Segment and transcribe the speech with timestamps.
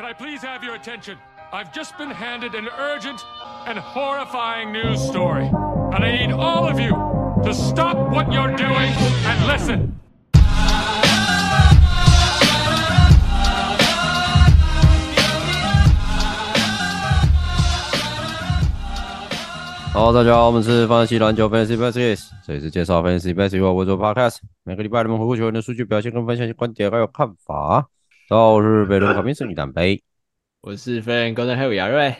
[0.00, 1.16] can I please have your attention?
[1.52, 3.20] I've just been handed an urgent
[3.66, 5.46] and horrifying news story,
[5.92, 6.92] and I need all of you
[7.44, 8.92] to stop what you're doing
[9.24, 9.92] and listen.
[19.92, 27.86] Hello，大家好，我们是范特西篮球 Fantasy Baskets，这里是介绍 Fantasy Baskets 为主 Podcast，每个礼拜我们回顾球员的数据表现跟分享一些观点还有看法。
[28.39, 30.01] 我是北伦卡宾胜利单杯，
[30.61, 32.15] 我是飞人高登黑尾亚瑞，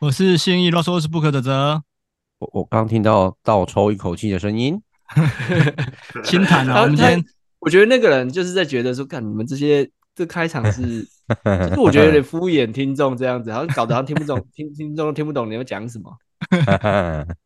[0.00, 1.82] 我是信义罗斯沃斯布克的泽。
[2.40, 4.78] 我我刚听到倒抽一口气的声音，
[6.24, 6.82] 轻谈啊！
[6.82, 7.24] 我们今天
[7.58, 10.82] 我觉得那个人就是在觉得说，看你们这些这开场是，
[11.42, 16.14] 就是我觉得有点敷衍听众这样子，好像搞得好像听不懂， 听听众都听不懂你要讲什么。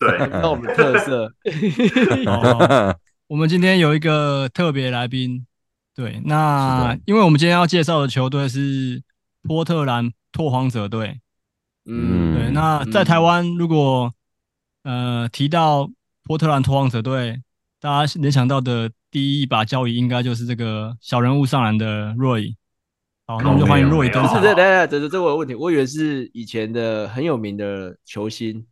[0.01, 1.33] 对，那我们的特色。
[2.27, 2.97] 哦、
[3.29, 5.47] 我们今天有一个特别来宾。
[5.95, 9.01] 对，那因为我们今天要介绍的球队是
[9.43, 11.21] 波特兰拓荒者队。
[11.87, 14.13] 嗯，对，那在台湾如果、
[14.83, 15.89] 嗯、呃提到
[16.25, 17.41] 波特兰拓荒者队，
[17.79, 22.57] 大家联想到的第一把交椅应该就是这个小人物上篮的 Roy。
[23.27, 24.43] 好，那我们就欢迎 Roy 登场。
[24.43, 28.67] 对对对，这这我有问题，我以为是以前的很有名的球星。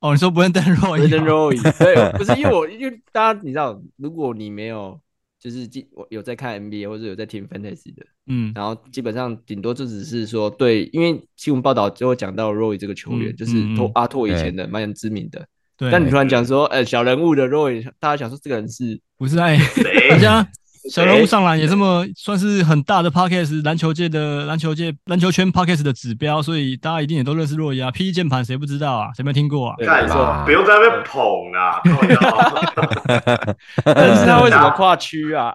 [0.00, 1.02] 哦，你说不认得 Roy？
[1.02, 1.78] 不认 Roy？
[1.78, 4.98] 对， 不是因为我因为大家你知道，如果你没有。
[5.44, 15.90] 就是我有在看 NBA 或者有在听 Fantasy 的，嗯，然后基本上顶多就只是说对，因为新闻报道最后讲到 Roy 这个球员，嗯、就是托、嗯、阿拓以前的蛮知名的，对。
[15.90, 19.58] 但你突然讲说，呃，小人物的 Roy，大家想说这个人是不是爱
[20.08, 20.48] 人家？
[20.90, 27.90] 小人物上篮也这么算是很大的 Podcast 篮球界的篮球界篮球圈 Podcast 的指标，所以大家一定也都认识洛伊啊。
[27.90, 29.08] 霹雳键盘谁不知道啊？
[29.16, 29.76] 谁没听过啊？
[29.78, 31.80] 没错，不用在那边捧啊。
[33.84, 35.54] 但是他为什么跨区啊？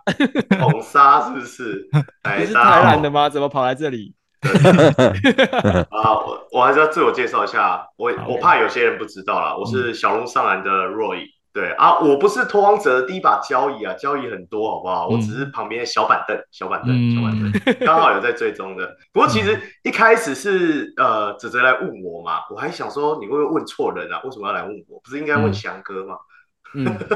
[0.59, 1.87] 捧杀是不是？
[2.39, 3.29] 你是台南的吗？
[3.29, 4.15] 怎么跑来这里？
[5.91, 11.25] 啊， 我我还是要自我介绍一下，我我怕有些人不知道啦，我是小人物上篮的 Roy。
[11.59, 15.09] 对啊，我不是拓荒者的第一把交椅啊，交椅很多，好不好？
[15.09, 18.87] 嗯、我只是旁边的小板凳，小板凳，嗯、小板凳，刚好有在追踪的。
[19.11, 24.21] 不过其实一开始是呃，哲哲来问我嘛，我还想说你会不会问错人啊？
[24.23, 24.99] 为什么要来问我？
[25.03, 26.15] 不是应该问翔哥吗？
[26.75, 26.91] 嗯，不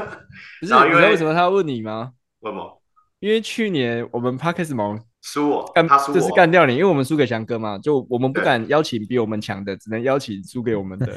[0.60, 2.12] 你知道为什么他要问你吗？
[2.40, 2.82] 为什么？
[3.20, 11.16] 因为去年我们 Podcast 盟输我，干他输我，就是干掉你，因为我们输给翔哥嘛，就我们不敢邀请比我们强的，只能邀请输给我们的。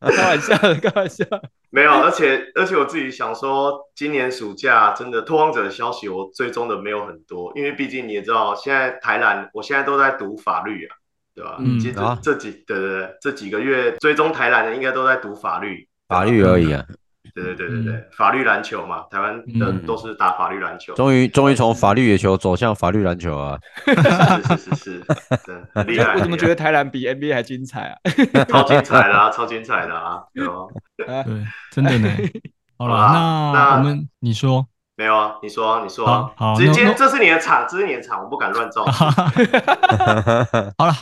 [0.00, 1.24] 开玩笑，开玩笑。
[1.70, 10.94] 没有，而且而且我自己想说，今年暑假真的拓荒者的消息我追踪的没有很多，因为毕竟你也知道，现在台南，我现在都在读法律啊，
[11.34, 11.56] 对吧？
[11.58, 16.86] 嗯，其实这几对对对，这几个月追踪台南的应该都在读法律，法律而已啊。
[17.36, 20.94] 对对对对对，嗯、法律篮球嘛，台湾的都是打法律篮球。
[20.94, 23.58] 终于终于从法律野球走向法律篮球啊！
[24.56, 25.04] 是是是
[25.44, 26.14] 是，很 厉害。
[26.14, 27.96] 我怎么觉得台篮比 NBA 还精彩啊？
[28.48, 30.22] 超精彩的啊，超精彩的啊！
[30.96, 32.08] 对，对，真的呢。
[32.78, 33.12] 好了，
[33.52, 35.34] 那我们你说没有啊？
[35.42, 38.82] 你说你说，好，直接这是你的场，这是你的场，我不敢乱造。
[38.84, 39.04] 好
[40.88, 40.94] 了，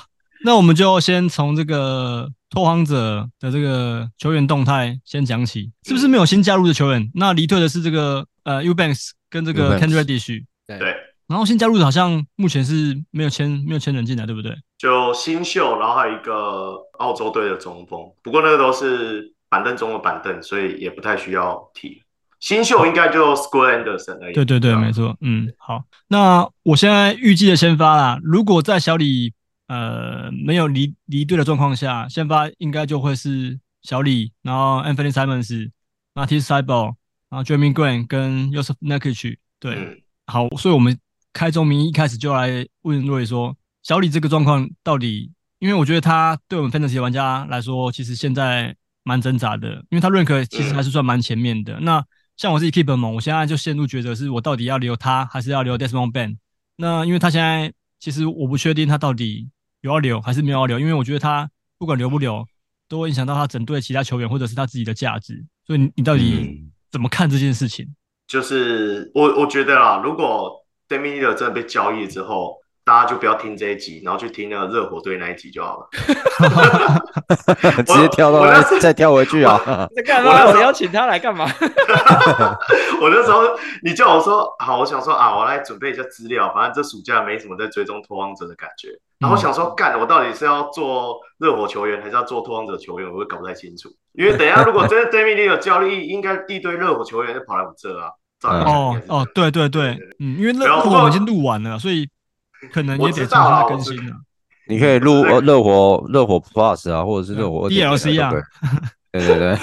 [0.44, 2.28] 那我们就先从这个。
[2.55, 7.11] 拓荒者的这个球员动态先讲起，是不是没有新加入的球员？
[7.15, 10.45] 那离队的是这个呃 Eubanks 跟这个 Cam Reddish。
[10.67, 10.79] 对，
[11.27, 14.57] 然后新加入的好像目前是没有签没有签人进来，对不对？
[14.79, 22.01] 就新秀，然后还有一个澳洲队的中锋，不过那个都是板凳中的板凳，所以也不太需要提。
[22.41, 24.35] 新秀应该就 Scoot Anderson 而已。
[24.35, 25.17] 对对对，没错。
[25.21, 29.33] 嗯，好，那我现在预计的先发啦，如果在小李。
[29.67, 35.71] 呃，没有离离队的状况下，先发应该就会是小李，然后 Anthony Simons、
[36.15, 36.94] Matisse Thybulle，
[37.31, 39.38] 然后 Jerami Grant 跟 Jusuf Nurkic。
[39.59, 40.99] 对，嗯、好，所以我们
[41.33, 45.31] 开宗明义一开始就来问 Roy 说，小李这个状况到底？
[45.61, 51.81] 因为我觉得他对我们 Fantasy 玩家来说，其实现在蛮挣扎的，因为他 rank 其实还是算蛮前面的。
[51.81, 52.05] 嗯、那
[52.37, 56.37] 像我自己 Keeper 盟，我现在就陷入抉择，是我到底要留他，还是要留 Desmond Bane？
[56.77, 59.49] 那因为他现在其实我不确定他到底。
[59.85, 60.79] 有要留还是没有要留？
[60.79, 61.47] 因为我觉得他
[61.79, 62.43] 不管留不留，
[62.89, 65.45] 都会影响到他整队其他球员或者是他自己的价值。
[65.67, 67.87] 所以你你到底怎么看这件事情？
[68.27, 75.89] 就是我我觉得啊，如果 Damian Lillard 真的被交易之后，大家就不要听这一集，然后去听那个热火队那一集就好了。
[77.85, 79.87] 直接跳到来，再跳回去啊！
[79.95, 80.47] 在干嘛？
[80.47, 81.45] 我邀请他来干嘛？
[83.03, 83.43] 我那时候
[83.83, 88.89] 你 叫我说好，我想说啊，我来准备一下资料，反正这暑假没什么在追踪拓荒者的感觉。
[89.25, 93.11] 然后我想说，干，我到底是要做热火球员，还是要做拓荒者球员？
[93.11, 93.88] 我会搞不太清楚。
[94.12, 98.11] 因为等一下如果 真的 Damian Lillard 有交易，应该一堆热火球员就跑来我这啊。
[98.43, 102.09] 哦哦，对对对，嗯，因为热火已经录完了，所以。
[102.73, 104.17] 可能也得重新更新了。
[104.67, 108.32] 你可以录热火热火 Plus 啊，或者是热火 DLC 啊。
[109.12, 109.59] 对对对，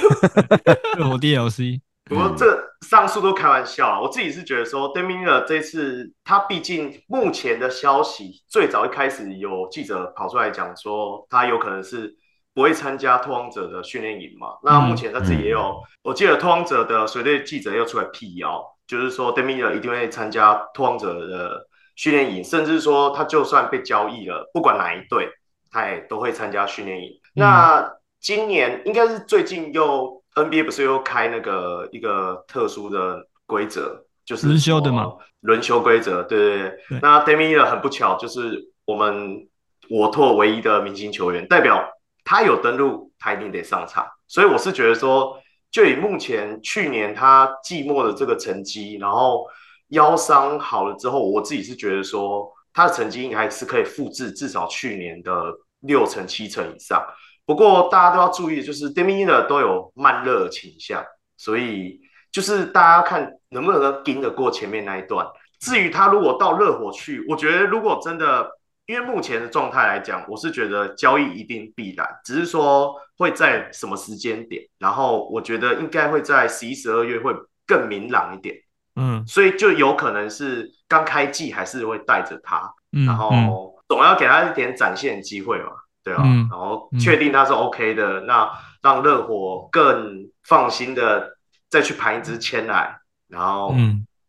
[1.00, 1.82] 热火 DLC。
[2.12, 12.14] 不过这上述都开玩笑啊，我自己是觉得说 Lillard 这次他毕竟目前的消息，最早一开始有记者跑出来讲说，他有可能是
[12.54, 14.50] 不会参加拓荒者的训练营嘛。
[14.64, 21.68] 那目前他自己也有，我记得拓荒者的随队记者又出来辟谣，就是说 Lillard 一定会参加拓荒者的。
[21.98, 25.30] 训练营，甚至说他就算被交易了，不管哪一队，
[25.70, 27.10] 他也都会参加训练营。
[27.36, 35.14] 嗯、那今年应该是最近又 NBA 不是又开那个一个特殊的规则，就是轮休的嘛？
[35.42, 36.70] 轮休规则，对对对。
[36.90, 39.48] 对那 Damian Lillard 很不巧，就是我们
[39.90, 41.88] 我拓唯一的明星球员，代表
[42.24, 44.06] 他有登录，他一定得上场。
[44.28, 45.38] 所以我是觉得说，
[45.72, 49.46] 就以目前去年他季末的这个成绩，然后。
[49.92, 57.06] 腰伤好了之后，我自己是觉得说他的成绩应该是可以复制至少去年的六成七成以上。
[57.46, 61.04] 不过大家都要注意，就是 Damian Lillard 都有慢热倾向，
[61.38, 62.00] 所以
[62.32, 65.26] 就是大家看能不能盯得过前面那一段。
[65.60, 68.50] 至于他如果到热火去，我觉得如果真的，
[68.86, 74.64] 因为目前的状态来讲，我是觉得交易一定必然，只是说会在什么时间点。
[74.80, 77.32] 然后我觉得应该会在十一、十二月会
[77.68, 78.56] 更明朗一点。
[78.96, 82.70] 嗯，所以就有可能是刚开季还是会带着他，
[83.06, 85.72] 然后总要给他一点展现机会嘛，
[86.04, 88.52] 对啊，嗯、然后确定他是 OK 的，嗯、那
[88.82, 91.38] 让热火更放心的
[91.70, 93.76] 再去盘一支签来，然后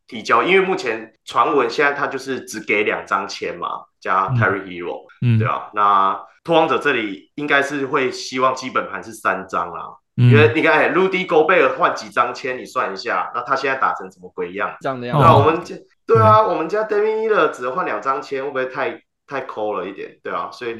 [0.07, 3.69] 提交，嗯、因为目前传闻现在他就是只给两张签嘛，
[4.01, 9.85] 加 Terry Herro，嗯，对啊，那拓荒者这里应该是会希望基本盘是三张啦。
[10.17, 14.77] 因为你看，哎，Rudy Gobert 换几张签，你算一下，那他现在打成什么鬼样？
[14.79, 15.25] 这样的样子。
[15.25, 15.75] 那我们家，
[16.07, 20.19] 对啊，我们家 Lillard 只能换两张签，会不会太太抠了一点？
[20.23, 20.77] 对啊，所以，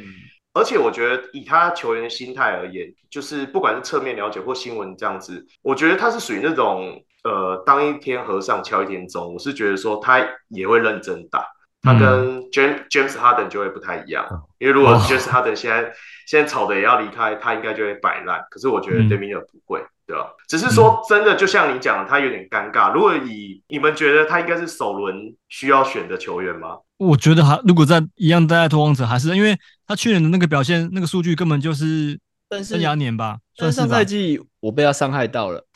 [0.55, 9.33] 而且我觉得以他球员的心态而言，就是不管是侧面了解或新闻这样子，我觉得他是属于那种，呃，当一天和尚敲一天钟。
[9.33, 11.47] 我是觉得说他也会认真打。
[11.85, 14.25] 他跟 James James Harden 就会不太一样，
[14.59, 15.93] 因为如果 James Harden 现在
[16.29, 18.47] 现在吵的也要离开，他应该就会摆烂。
[18.51, 20.27] 可是我觉得 Damian 不会，对吧？
[20.49, 22.93] 只是说真的，就像你讲的，他有点尴尬。
[22.93, 25.15] 如果以你们觉得他应该是首轮
[25.49, 26.79] 需要选的球员吗？
[26.99, 32.19] 我觉得还如果在一样待在拓荒者，还是因为他去年的那个表现，那个数据根本就是
[32.51, 33.39] 生涯年吧。
[33.57, 35.65] 但是上赛季我被他伤害到了。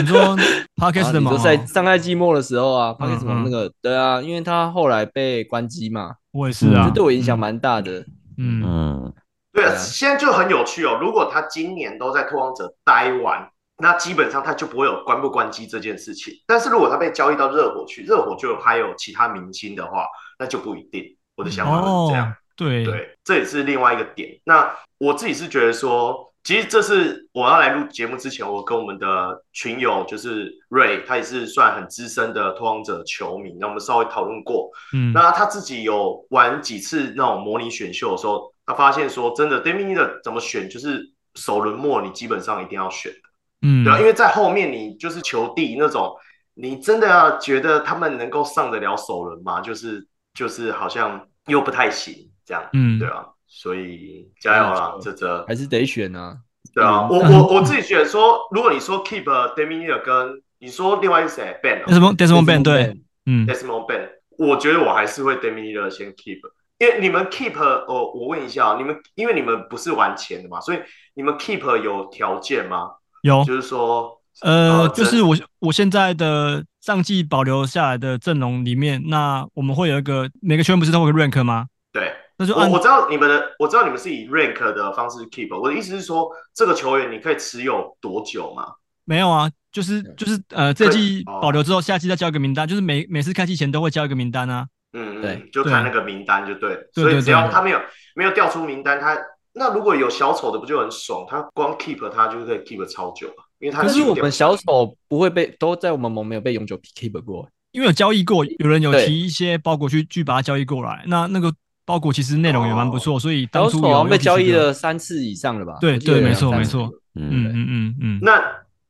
[0.00, 0.36] 你说
[0.74, 1.30] Parkes 的吗？
[1.30, 8.04] 你说在上赛季末的时候啊，Parkes 那个，对啊，因为他后来被关机嘛，我也是啊，这对我影响蛮大的。
[8.36, 9.12] 嗯嗯，
[9.56, 10.98] 对啊，现在就很有趣哦。
[11.00, 16.34] 如果他今年都在拓荒者待完，那基本上他就不会有关不关机这件事情。
[16.46, 20.06] 但是如果他被交易到热火去，热火就还有其他明星的话，
[20.38, 21.04] 那就不一定。
[21.36, 24.38] 我的想法是这样，对对，这也是另外一个点。
[24.44, 26.24] 那我自己是觉得说。
[26.46, 34.70] 其实这是我要来录节目之前，我跟我们的群友就是 Ray，他也是算很资深的拓荒者球迷，那我们稍微讨论过。
[34.94, 41.02] 嗯，那他自己有玩几次那种模拟选秀的时候，他发现说，真的 Damian 的怎么选，就是
[41.36, 43.18] 首轮末你基本上一定要选的。
[43.62, 46.14] 嗯，对啊，因为在后面你就是球帝那种，
[46.54, 49.60] 你真的要觉得他们能够上得了首轮吗？
[49.60, 52.68] 就是就是好像又不太行这样。
[52.72, 53.26] 嗯，对啊。
[53.48, 56.36] 所以加油啦，这这还是得选啊。
[56.74, 66.40] 对啊，我我我自己觉得说，如果你说 keep Damian Lillard 跟你说另外一个谁 Ben，Desmond Desmond Ben 对，嗯，Desmond Ben，我觉得我还是会 Damian Lillard 先 keep，
[66.78, 70.78] 因为你们 keep，哦，我问一下，你们因为你们不是玩钱的嘛，所以
[71.14, 72.90] 你们 keep 有条件吗？
[73.22, 81.66] 有，就是说，呃，就是我我现在的上季保留下来的阵容里面，那我们会有一个每个球员不是都会 rank 吗？
[81.92, 82.12] 对。
[82.38, 85.58] 那就我我知道你们的，我知道你们是以 rank 的方式 keep。
[85.58, 88.66] 我的意思是说，这个球员你可以持有多久吗？
[89.06, 94.66] 没有啊，就是就是呃，这季保留之后，下季再交一个名单，就是每每次开季前都会交一个名单啊。
[94.96, 96.78] 嗯，对，就看那个名单就对。
[96.94, 97.80] 所以只要他没有
[98.14, 99.16] 没有调出名单，他
[99.52, 101.26] 那如果有小丑的不就很爽？
[101.28, 103.26] 他光 keep 他就可以 keep 超久，
[103.58, 107.48] 因为他可是我们小丑不会被都在我们盟没有被永久 keep 过。
[107.72, 111.52] 因为有交易过，有人有提一些包裹去去把它交易过来，那那个
[111.84, 115.76] 包裹其实内容也蛮不错，所以当初好像被交易了三次以上了吧？
[115.78, 118.18] 对对，没错没错，嗯嗯嗯嗯。
[118.22, 118.42] 那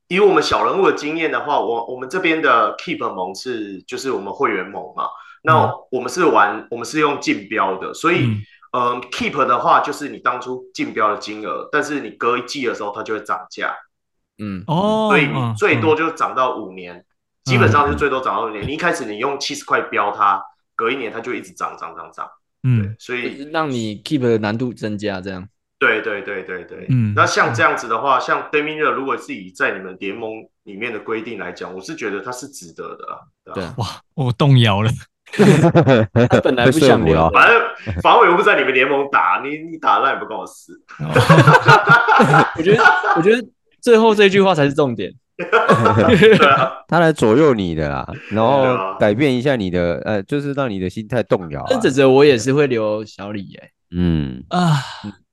[0.06, 5.06] 以我们小人物的经验的话，我我们这边的 Keep 盟是就是我们会员盟嘛，
[5.46, 8.42] 那我们是玩我们是用竞标的，所以。
[8.72, 13.74] 嗯，keep 的话就是你当初竞标的金额，但是你隔一季的时候它就会涨价，
[14.36, 14.62] 嗯。
[14.66, 17.04] 哦，所以你最多就涨到五年，嗯、
[17.44, 18.66] 基本上就最多涨到五年。
[18.66, 20.42] 嗯、你一开始你用七十块标它，
[20.74, 22.28] 隔一年它就一直涨涨涨涨，
[22.64, 25.48] 嗯，所以让你 keep 的难度增加，这样。
[25.78, 30.30] 对对对对对，嗯，那像这样子的话，像 Lillard 如果是以在你们联盟
[30.64, 34.90] 里面的规定来讲，我是觉得它是值得的，对，对哇，我动摇了。
[36.28, 37.60] 他本来不想 聊，反正
[38.02, 40.72] 反正我又不在你们联盟打，你你打烂也不关我事。
[42.56, 42.82] 我觉得，
[43.16, 43.46] 我觉得
[43.80, 45.12] 最后这句话才是重点。
[46.88, 51.62] 他来左右你的啦，然后改变一下你的，呃，就是让你的心态动摇。
[51.68, 53.70] 那这这我也是会留小李耶。
[53.90, 54.82] 嗯啊，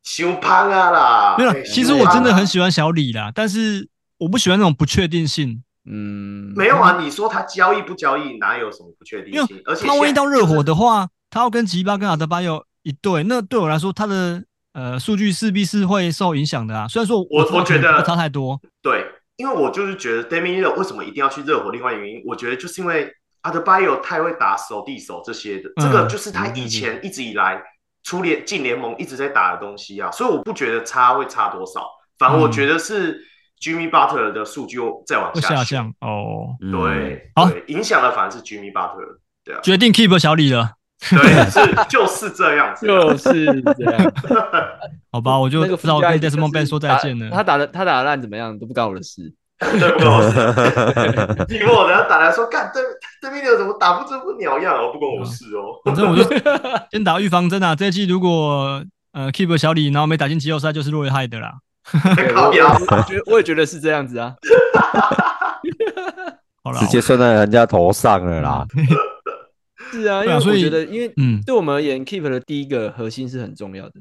[0.03, 5.63] 修胖啊啦，没有，其实我真的很喜欢小李啦，但是我不喜欢那种不确定性。
[5.85, 9.61] 嗯，没有啊，你说他交易不交易，哪有什么不确定性？
[9.65, 12.49] 而且他万一到热火的话，他要跟吉巴跟阿德巴约
[12.83, 16.87] 一对，那对我来说，他的呃数据势必是会受影响的啊。
[16.87, 21.69] 虽然说我我，觉得差太多，对，因为我就是觉得 Lillard 为什么一定要去热火？
[21.69, 23.11] 另外原因，我觉得就是因为
[23.41, 27.61] 阿德巴约太会打手递手这些的，这个就是他以前一直以来
[28.03, 31.85] 出联进联盟一直在打的东西啊，所以我不觉得差会差多少，
[32.17, 33.19] 反而我觉得是。
[33.63, 35.87] Jimmy Butler 的数据又再往下，下降。
[36.01, 40.71] 哦，对，好，影响的反而是 Jimmy Butler，对啊，决定 keep 小李了，
[41.09, 44.13] 对，是就是这样子，就是这样，
[45.13, 47.29] 好吧，我就只好跟 Desmond Bane 说再见了。
[47.31, 50.29] 他打的他打的烂怎么样都不关我的事，对，不关我的
[51.47, 51.55] 事。
[51.55, 52.83] 因为我等下打来说，干对
[53.21, 55.79] 对面的怎么打不这副鸟样，不关我的事哦。
[55.85, 56.23] 反正我就
[56.91, 61.53] 先打预防针啊，这一季如果呃 keep 小李，然后没打进季后赛，就是洛伊害的啦。
[61.83, 64.35] 靠标，我觉得我也觉得是这样子啊，
[66.79, 68.65] 直接算在人家头上了啦。
[69.91, 73.95] 是啊，因为我觉得，因为嗯，对我们而言，keep 的第一个核心是很重要的。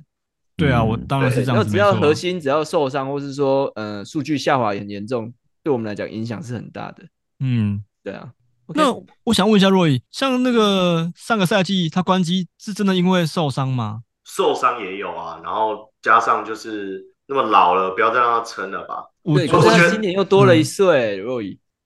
[0.57, 1.71] 对啊，我当然是这样子。
[1.71, 7.03] 只要核心只要受伤，或是说呃数据下滑很严重，对我们来讲影响是很大的。
[7.41, 8.31] 嗯，对啊。
[8.75, 14.03] 那我想问一下若雨，像那个上个赛季他关机是真的因为受伤吗？
[14.25, 17.05] 受伤也有啊，然后加上就是。
[17.27, 19.05] 那么老了，不要再让他撑了吧。
[19.25, 21.23] 对，可是他今年又多了一岁。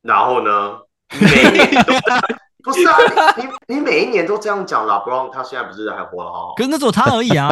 [0.03, 0.79] 然后呢？
[1.21, 1.93] 每一年都
[2.65, 2.97] 不是啊，
[3.37, 6.55] 你你每一年都这样讲了，LeBron 他现在不是还活得好好？
[6.57, 7.49] 可是那只有他而已啊。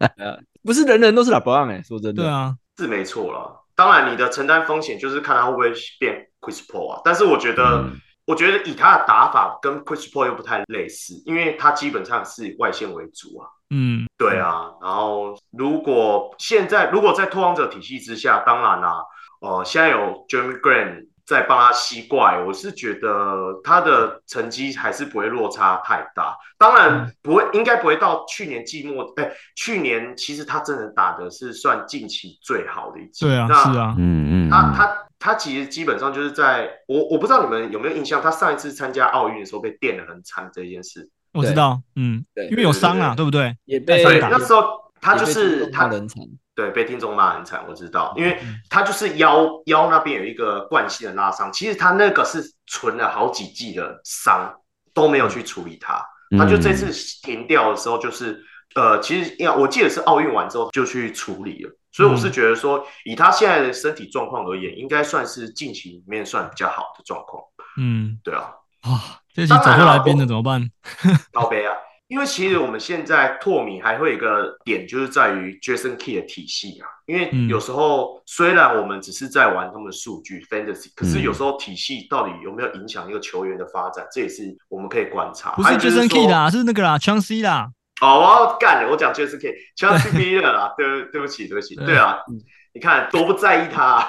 [0.62, 2.22] 不是人人都是 LeBron 哎，说真的。
[2.22, 3.64] 对啊，是没错了。
[3.74, 7.00] 当然，你的承担风险就是看他会不会变 Chris Paul 啊。
[7.02, 7.92] 但是我觉得，嗯、
[8.24, 13.48] 我觉得以他的打法跟 Chris Paul 又不太类似，因为他基本上是以外线为主啊。
[13.70, 18.98] 嗯，对啊，然后如果现在如果在拓荒者体系之下，当然啦、啊，
[19.40, 26.36] 哦、呃，现在有 Jerami Grant 在帮他吸怪，我是觉得他的成绩还是不会落差太大。
[26.58, 29.04] 当然不会，应该不会到去年季末。
[29.16, 33.24] 哎，去年其实他真的打的是算近期最好的一季。
[33.24, 41.08] 对啊，那是啊，嗯嗯，他他他其实基本上就是在我我不知道你们有没有印象，他上一次参加奥运的时候被电的很惨这件事。
[41.32, 43.56] 我知道，嗯，对，因为有伤啊，对不对？
[43.64, 46.22] 也被那时候他就是他人惨，
[46.54, 54.52] 对，被听众骂很惨，我知道，因为他就是腰腰那边有一个惯性的拉伤，其实他那个是存了好几季的伤
[54.92, 56.04] 都没有去处理它，
[56.38, 56.92] 他就这次
[57.22, 58.42] 停掉的时候，就是
[58.74, 67.42] 呃，其实要我记得是奥运完之后就去处理了，所以我是觉得说，以他现在的身体状况而言，应该算是近期里面算比较好的状况。
[67.78, 68.50] 嗯，对啊，
[68.82, 69.18] 啊。
[69.34, 70.70] 这期走不来宾的怎么办？
[71.32, 71.72] 高杯啊！
[72.12, 76.84] 因为其实我们现在拓米还会有一个点，就是在于 Jason Kidd 的体系啊。
[77.06, 85.52] 因为有时候虽然我们只是在玩他们的数据 Fantasy，可是有时候体系到底有没有影响一个球员的发展，这也是我们可以观察。
[85.52, 87.70] 不是 Jason Kidd 啦，是那个啦，Chauncey 啦。
[88.02, 90.74] 哦，我要干了，我讲 Jason Billups 了啦。
[90.76, 92.18] 对，对不起，对不起，对啊。
[92.74, 94.06] 你看多不在意他，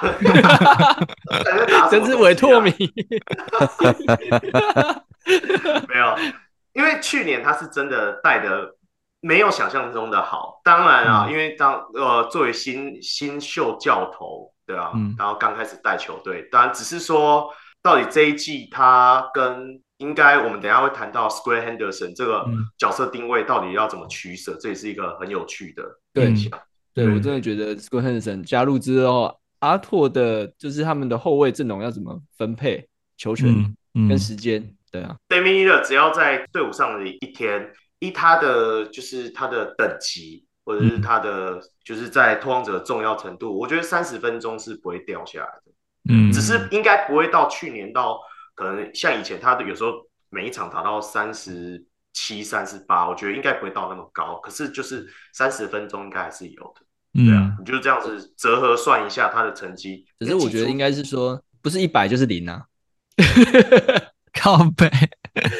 [1.90, 2.70] 真是伪拓米。
[5.88, 6.14] 没有，
[6.74, 8.76] 因为去年他是真的带的
[9.20, 10.60] 没有想象中的好。
[10.62, 17.50] 当然啊，嗯、因为当呃作为新新秀教头，对啊，嗯、然后刚开始带球队，当然只是说
[17.82, 22.44] 到底这一季他跟应该我们等一下会谈到 Square Henderson 这个
[22.76, 26.50] 角色定位到底要怎么取舍，这也是一个很有趣的对象。
[26.92, 33.74] 对，我真的觉得 Scoot Henderson 加入之后，阿拓的就是他们的后卫阵容要怎么分配球权
[34.08, 45.72] 跟时间，对啊 Lillard 只要在队伍上的一天，依他的就是他的等级，或者是他的就是在拓荒者的重要程度，我觉得三十分钟是不会掉下来的。
[46.08, 48.20] 嗯，只是应该不会到去年到
[48.54, 49.94] 可能像以前，他的有时候
[50.30, 54.36] 每一场打到三十七、三十八，我觉得应该不会到那么高。
[54.36, 56.86] 可是就是三十分钟应该还是有的。
[57.14, 60.06] 对啊，你就这样子折合算一下他的成绩。
[60.20, 62.62] 只是我觉得应该是说，不是一百就是零啊。
[64.44, 64.90] 靠背，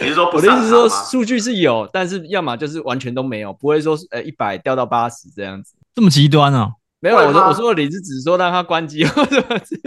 [0.02, 6.70] 你是说不我的意思是说数据是有，但是要么就是完全都没有，不会说呃一百掉到八十这样子，这么极端啊？
[7.00, 9.02] 没有，我说我说的理是只是说让他关机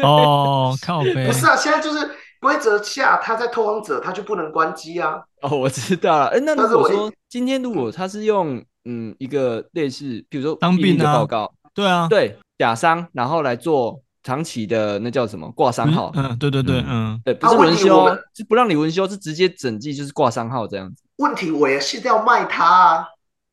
[0.02, 5.22] 哦，靠背，不是啊，现在就是规则下他在拓荒者他就不能关机啊。
[5.44, 6.26] 哦，我知道了。
[6.30, 14.02] 哎，那如果说今天如果他是用嗯一个类似，比如说当兵的报告，对啊，对假伤，然后来做。
[14.28, 16.12] 长期的那叫什么挂伤号？
[16.16, 21.02] 嗯，对对对，嗯，对，不是轮休，是不让你轮休，是直接整季就是挂伤号这样子。
[21.16, 23.06] 问题我也是要卖他啊！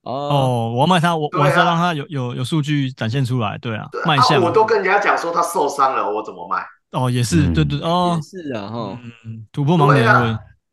[0.03, 4.43] 哦，我要卖他，我我还是要让他有有有数据展现出来，对啊，卖相。
[4.43, 6.67] 我都跟人家讲说他受伤了，我怎么卖？
[6.91, 8.99] 哦，也是，对对哦，是啊，哈，
[9.53, 10.05] 突破盲点，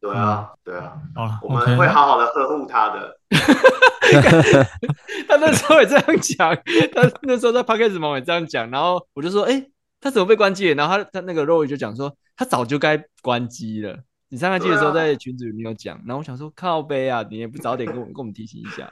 [0.02, 3.16] 对啊，对啊，好了，我们会好好的呵护他的。
[5.30, 6.56] 他那时候也这样讲，
[6.92, 9.64] 他那时候在 Podcast 里也这样讲，然后我就说，哎。
[10.02, 10.76] 他怎么被关机了？
[10.76, 13.98] 然后他他那个 Roy 就讲说，他早就该关机了。
[14.30, 18.90] 你上个季的时候在群组里面有讲，然后我想说靠背啊，你也不早点跟我跟我们提醒一下。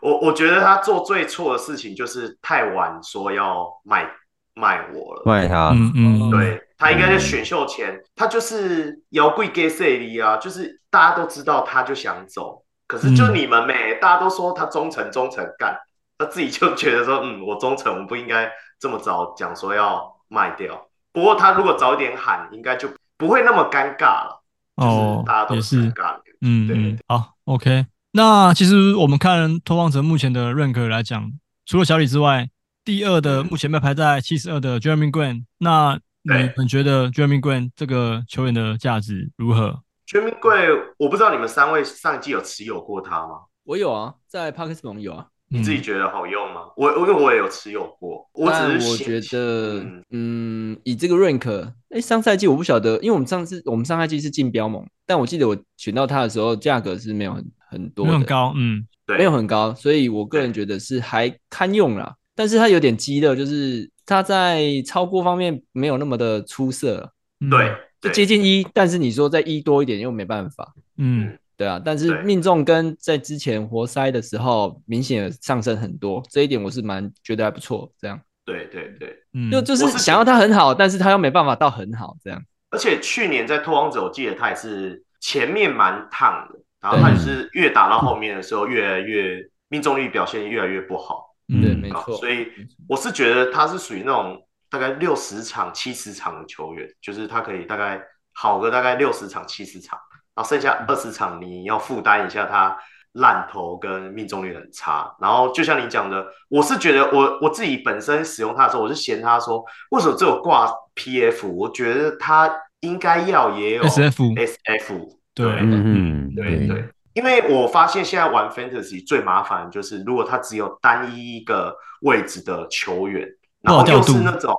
[0.00, 4.10] 我我觉得他做最错的事情就是太晚说要卖
[4.54, 5.72] 卖我了，卖他。
[5.74, 10.38] 嗯嗯，对，他应该在选秀前，他就是摇贵给谁的啊？
[10.38, 15.76] 就是大家都知道他就想走，可是就你们没，大家都说他忠诚忠诚干，
[16.20, 18.52] 他自己就觉得说，嗯，我忠诚，我不应该。
[18.78, 24.42] 这么早讲说要卖掉，不过他如果早一点喊，应该就不会那么尴尬了。
[24.76, 26.22] 哦，大家都是尴尬的。
[26.40, 27.84] 嗯，对，好，OK。
[28.12, 31.30] 那其实我们看拓荒者目前的 rank 来讲，
[31.66, 32.48] 除了小李之外，
[32.82, 35.44] 第二的目前被排在七十二的 Jeremy Grant。
[35.58, 43.42] 那你们觉得 Jeremy Grant 这个球员的价值如何？Jeremy Grant，我不知道你们三位上一季有持有过他吗？
[43.64, 45.26] 我有啊，在 Parkes 盟有啊。
[45.52, 46.60] 你自己觉得好用吗？
[46.76, 62.14] 我我因为我也有持有过，我只是我觉得，嗯，嗯，以这个 rank，哎、欸，上赛季我不晓得，因为我们上次我们上赛季是竞标盟，但我记得我选到它的时候价格是没有很很多，很高，嗯，对，没有很高，所以我个人觉得是还堪用啦。
[62.36, 67.12] 但是它有点鸡肋，就是它在超过方面没有那么的出色，
[67.50, 71.36] 对，就接近一，但是你说在一多一点又没办法，嗯。
[71.60, 77.92] 对啊，但是命中跟在之前活塞的时候明显上升很多，这一点我是蛮觉得还不错。
[78.00, 82.42] 这样，对对对，嗯，就就是想要他很好，但是他又没办法到很好这样。
[82.70, 91.36] 而且去年在拓荒者，我记得他也是前面蛮烫的，然后他也是越打到后面的时候，越来越命中率表现越来越不好。
[91.48, 92.16] 嗯，对，没错。
[92.16, 92.48] 所以
[92.88, 98.00] 我是觉得他是属于那种大概六十场、七十场的球员，就是他可以大概
[98.32, 99.98] 好个大概六十场、七十场。
[100.40, 102.74] 然后剩下二十场，你要负担一下他
[103.12, 105.14] 烂投跟命中率很差。
[105.20, 111.46] 然后就像你讲的，我是觉得我我自己本身使用它的时候，我是嫌他说为什么只有挂 PF？
[111.46, 112.50] 我觉得他
[112.80, 115.08] 应该要也有 SF SF。
[115.34, 116.88] 对，嗯，对对。
[117.12, 123.28] 因为我发现现在玩 Fantasy 最麻烦的就是，如果他只有单一一个位置的球员，
[123.60, 124.56] 然后又是那种。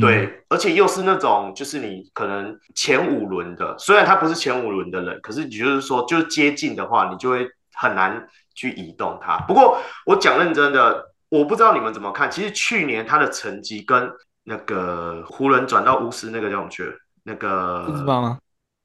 [0.00, 9.38] 对，嗯、而且又是那种，就是你可能前五轮的，虽然他不是前五轮的人，可是你就是说，就是接近的话，你就会很难去移动他。
[9.46, 12.30] 不过我讲认真的，我不知道你们怎么看。
[12.30, 14.10] 其实去年他的成绩跟
[14.44, 16.92] 那个湖人转到巫师那个叫什么去了？
[17.24, 18.38] 那个库兹马吗？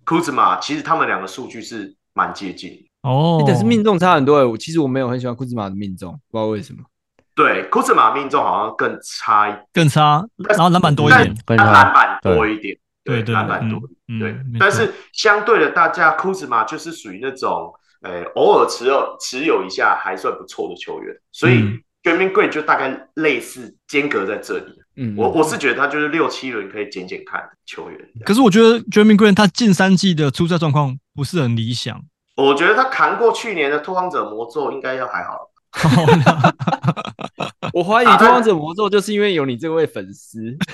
[0.05, 4.45] 库兹马，其实他们两个数据是蛮接近哦、欸，但是命中差很多诶。
[4.45, 6.83] 我其实我没有很喜欢库兹马的命中，不知道为什么。
[7.35, 13.81] 对，库兹马命中好像更差更差，然后篮板多一点，篮板多一点，对篮板多，
[14.19, 14.35] 对。
[14.59, 21.63] 但是相对的，大家库兹马就是属于那种，呃，偶尔持有持有一下还算不错的球员，所以
[22.03, 24.79] Jerami Grant 就大概类似间隔在这里。
[24.95, 27.99] 嗯，我我是觉得他就是六七轮可以捡捡看球员。
[28.23, 31.99] 可是我觉得 Jerami Grant 他近三季的出赛状况不是很理想，
[32.35, 35.49] 我觉得他扛过去年的拓荒者魔咒应该要还好。
[37.73, 40.55] 我怀疑拓荒者魔咒就是因为有你这位粉丝。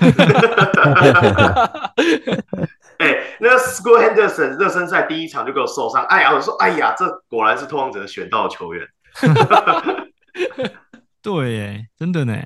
[2.98, 8.86] 哎，那个 Scoot Henderson 热身赛第一场就给我受伤，哎呀，我说哎呀，这果然是拓荒者选到的球员。
[11.24, 12.38] 对，哎，真的呢。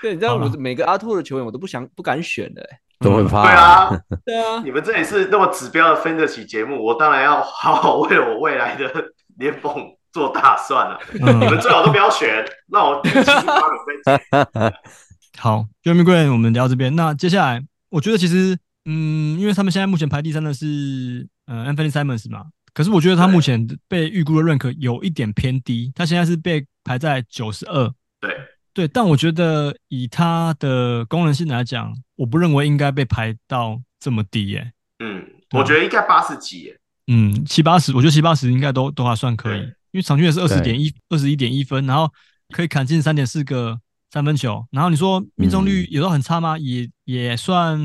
[0.00, 2.66] 对，你知道我每个阿拓的球员我都不想不敢选的。
[3.00, 3.42] 都会怕。
[3.44, 3.90] 对啊，
[4.24, 8.90] 对啊，你们这里是那么指标的 Fantasy 节目，我当然要好好为了我未来的
[9.38, 9.74] 联盟
[10.12, 10.98] 做打算了。
[11.20, 14.72] 嗯、你们最好都不要选，那我第七八个分。
[15.38, 16.94] 好，Jeremy Grant，我们聊这边。
[16.94, 27.92] 那接下来，我觉得其实，嗯，因为他们现在目前排第三的是呃 Anthony Simons 嘛，可是我觉得他目前被预估的认可有一点偏低，他现在是被排在九十二。
[28.20, 28.36] 对。
[28.72, 34.72] 对，但我觉得以他的功能性来讲，我不认为应该被排到这么低耶、欸。
[35.04, 36.80] 嗯，我觉得应该八十几耶。
[37.08, 42.10] 嗯，七八十，我觉得七八十应该都都还算可以，因为场均也是二十点一，二十一点一分，然后
[42.50, 46.56] 可以砍进三点四个三分球，然后你说命中率有时候很差吗？
[46.56, 47.78] 嗯、也也算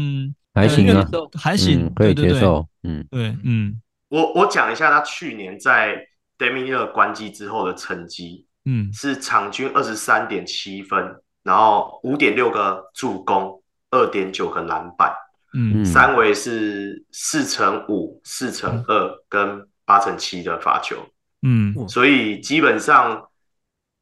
[0.53, 2.67] 还行啊，还行，嗯、可以接受。
[2.83, 5.95] 嗯，对，嗯，我我讲一下他去年在
[6.37, 8.45] Damian Lillard 关机之后的成绩。
[8.67, 10.99] 嗯，是场均二十三点七分，
[11.43, 15.13] 然后五点六个助攻，二点九个篮板，
[15.53, 20.97] 嗯，三围是四乘五、四乘二跟八乘七的罚球，
[21.47, 23.29] 嗯，所以基本上，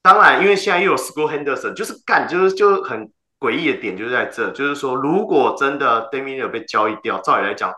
[0.02, 7.74] 当然，因为现在又有 School Henderson，就是干，就是就很诡异的点就是在这，就是说，如果真的 Damian 有被交易掉，照理来讲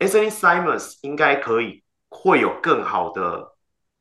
[0.00, 3.52] ，Anthony Simons 应该可以会有更好的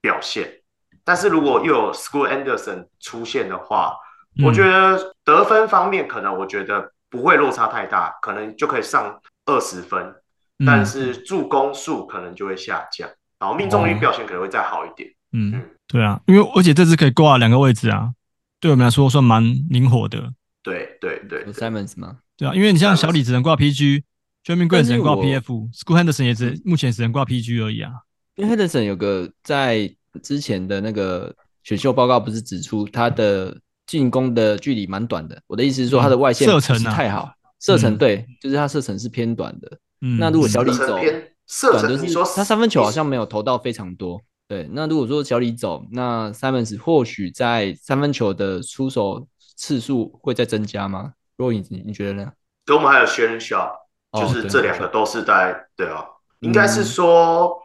[0.02, 0.62] 表现。
[1.04, 3.96] 但是如果又有 School Henderson 出现的话，
[4.40, 10.04] 嗯，我觉得得分方面可能我觉得不会落差太大，可能就可以上二十分，
[10.58, 13.08] 嗯，但是助攻数可能就会下降，
[13.46, 15.08] 然后命中率表现可能会再好一点。
[15.34, 18.12] 嗯，嗯对啊，因为而且这次可以挂两个位置啊，
[18.60, 20.34] 对我们来说算蛮灵活的。
[20.64, 22.18] 对对对，Simons 吗？
[22.36, 27.92] 对啊，因为你像小李只能挂 PG，Jeremy Grant 只能挂 PF，School Henderson 也只目前只能挂 PG 而已啊。
[28.36, 29.96] 因为 Henderson 有个在。
[30.24, 33.54] 之前的那个选秀报告不是指出他的
[33.86, 35.38] 进攻的距离蛮短的？
[35.46, 39.78] 我的意思是说他的外线射程太好，射程对，就是他射程是偏短的。
[40.00, 40.98] 嗯，那如果小李走，
[41.48, 44.22] 射程就是说他三分球好像没有投到非常多。
[44.48, 51.14] 对，那如果说小李走，那 Simons 或许在三分球的出手次数会再增加吗？
[51.38, 52.32] 若隐，你你觉得呢？
[52.66, 53.76] 跟我们还有 Shannon Sharpe，
[54.14, 56.06] 就是这两个都是在对啊，
[56.40, 57.62] 应该是说。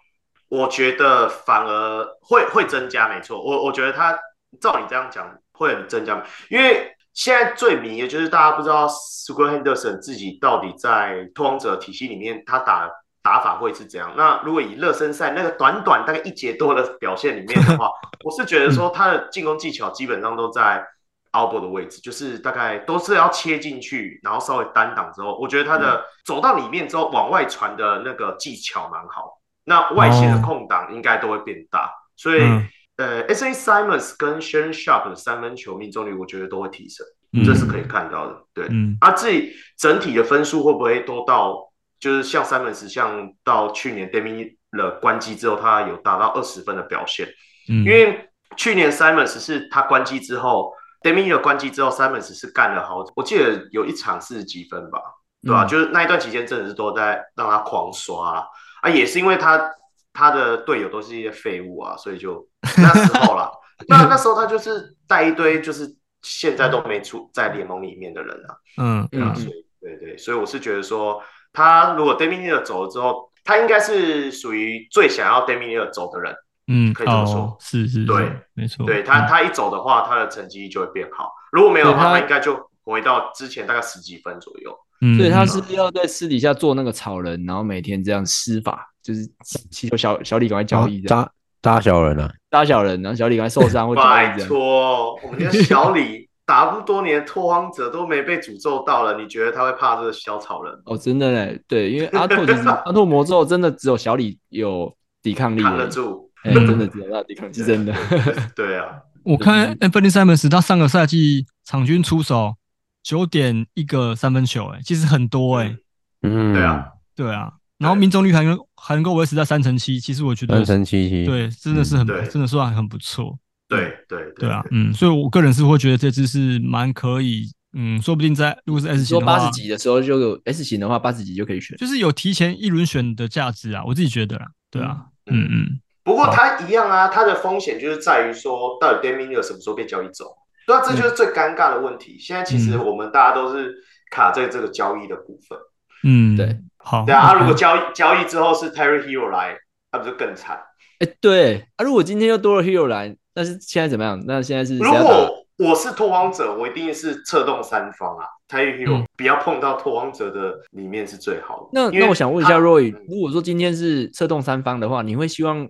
[0.51, 3.41] 我觉得反而会会增加，没错。
[3.41, 4.19] 我我觉得他
[4.61, 12.91] 照你这样讲会很增加，因为现在最迷的就是大家不知道 Scoot Henderson 自己到底在拓荒者体系里面他打
[13.23, 14.13] 打法会是怎样。
[14.17, 17.91] 那如果以热身赛那个短短大概一节多的表现里面的话，
[18.25, 20.85] 我是觉得说他的进攻技巧基本上都在
[21.33, 29.39] elbow 的位置，就是大概都是要切进去，然后稍微单挡之后，我觉得他的走到里面之后往外传的那个技巧蛮好。
[29.65, 38.37] 那外线的空档应该都会变大，哦、所以、嗯、呃，Anthony Simons 跟 Shannon Sharpe 的三分球命中率，我觉得都会提升，嗯、这是可以看到的。
[38.53, 41.70] 对，嗯、啊，自己整体的分数会不会都到，
[42.01, 47.29] 就是像 Simons 像到去年 Damian 了关机之后，他有达到二十分的表现。
[47.69, 54.99] 嗯，因为去年 Simons 是他关机之后，Damian 了关机之后，Simons 是干了好，我记得有一场四十几分吧，
[55.43, 55.65] 对吧、啊？
[55.65, 58.39] 嗯、就是那一段期间真的是都在让他狂刷。
[58.39, 58.47] 啊，
[58.83, 59.71] 啊也是因为他
[60.13, 62.47] 他的队友都是一些废物啊，所以就
[62.79, 63.51] 那时候啦，
[63.89, 65.87] 那那时候他就是带一堆就是
[66.23, 76.35] 现在都没出在联盟里面的人啊，嗯嗯，所以对对，所以我是觉得说，他如果 Lillard 走了之后，他应该是属于最想要 Lillard 走的人，
[76.69, 84.75] 嗯，可以这么说，哦、是是，对，没错，对他他一走的话，他的成绩就会变好，如果没有的话，他应该就回到之前大概十几分左右。
[85.03, 89.23] 嗯，所以他是要在私底下做那个草人，然后每天这样施法，就是
[89.71, 91.27] 祈求小小李赶快交易，扎
[91.63, 94.39] 扎小人啊，扎小人，然后小李赶快受伤或交易这样。
[94.39, 100.75] 拜托，我们家小李打不多年拓荒者都没被诅咒到了，你觉得他会怕这个小草人？
[100.85, 107.95] 哦，真的嘞，对，因为阿拓其实 阿拓魔咒真的只有小李有抵抗力，扛得住，哎，真的只有他抵抗力，是真的。
[108.57, 108.87] 对啊，
[109.23, 112.57] 我看 Anthony Simons 他上个赛季场均出手。
[113.03, 115.75] 九点一个三分球，哎，其实很多，哎，
[116.21, 116.87] 嗯，对啊，
[117.17, 123.39] 对啊，然后命中率还能还能够维持在三成七，其实我觉得三成七七，对，真的是很，真的算很不错，
[123.71, 140.27] 对对对啊，嗯，所以我个人是会觉得这支是蛮可以，嗯，说不定在如果是 S 型，说八十级的时候就有 S 型的话，八十级就可以选，就是有提前一轮选的价值啊，我自己觉得啦，对啊，嗯嗯，不过它一样啊，它的风险就是在于说，到底 Damian Lillard 什么时候被交易走？
[140.67, 142.17] 对啊，这就是最尴尬的问题。
[142.19, 143.75] 现在其实我们大家都是
[144.11, 145.57] 卡在这个交易的部分。
[146.03, 147.05] 嗯，对，好。
[147.05, 149.57] 对啊，如果交易交易之后是 Terry Herro 来，
[149.93, 150.59] 那不是更惨？
[150.99, 154.23] 哎，对啊，如果今天又多了 Herro 来，那是现在怎么样？
[154.27, 158.27] 那现在是如果我是拓荒者，我一定是策动三方啊。
[158.49, 161.69] Tyreek Hill 不要碰到拓荒者的里面是最好的。
[161.73, 165.67] 那那我想问一下 Roy，如果说今天是策动三方的话，你会希望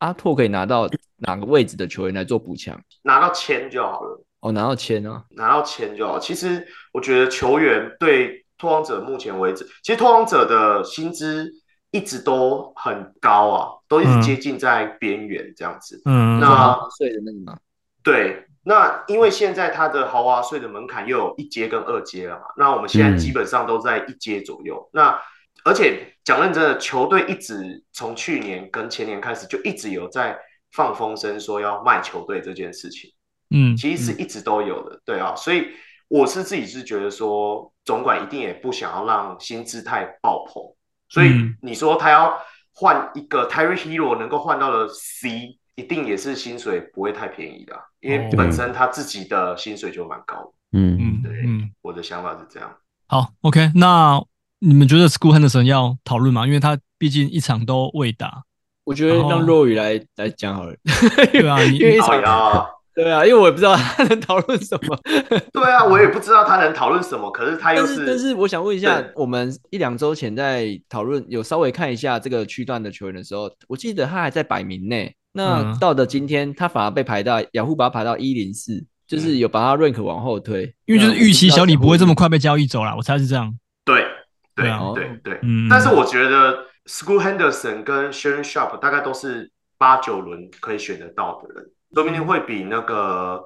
[0.00, 2.78] 阿拓可以拿到哪个位置的球员来做补强？
[3.04, 4.22] 拿到签就好了。
[4.40, 6.18] 哦，拿到签啊，拿到签就好。
[6.18, 11.50] 其实我觉得球员对拓荒者目前为止，其实拓荒者的薪资
[11.94, 16.02] 一直都很高啊，都一直接近在边缘这样子。
[16.04, 17.56] 嗯，那税的那个吗？
[18.02, 18.44] 对。
[18.66, 24.76] 那因为现在它的豪华税的门槛又有一阶跟二阶了嘛，那我们现在基本上都在一阶左右。
[24.86, 25.20] 嗯、那
[25.64, 30.36] 而且讲认真的，球队一直从去年跟前年开始就一直有在
[30.72, 33.10] 放风声说要卖球队这件事情。
[33.54, 35.34] 嗯，其实是一直都有的，对啊。
[35.36, 35.68] 所以
[36.08, 40.62] 我是自己是觉得说，总管一定也不想要让薪资太爆棚。
[41.08, 42.38] 所以你说他要
[42.72, 45.58] 换一个 Tyreek Hill 能够换到的 C。
[45.76, 50.50] 一定也是薪水不会太便宜的，因为本身他自己的薪水就蛮高的。
[50.70, 52.72] 嗯嗯，对，嗯，我的想法是这样。
[53.08, 54.22] 好，OK，那
[54.60, 56.46] 你们觉得 School Henderson 要讨论吗？
[56.46, 58.44] 因为他毕竟一场都未打。
[58.84, 60.72] 我觉得让若雨来来讲好了。
[61.32, 64.98] 对啊，因为一场啊， 对啊，因为我也不知道他能讨论什么。
[65.52, 67.30] 对啊，我也不知道他能讨论什么。
[67.32, 75.14] 可是他又是，但是，但是我想问一下，我们一两周前在讨论，有稍微看一下这个区段的球员的时候，我记得他还在百名内。
[75.32, 83.52] 那到的今天，他反而被排到雅虎，把他排到一零四，就是有把他 rank 往后推，因为就是预期小李不会这么快被交易走了，我猜是这样。
[83.84, 84.06] 对，
[84.54, 85.66] 对，对，对，嗯。
[85.68, 93.42] 但是我觉得 School Henderson 跟 Sharon Sharp 大概都是八九轮可以选得到的人，说不定会比那个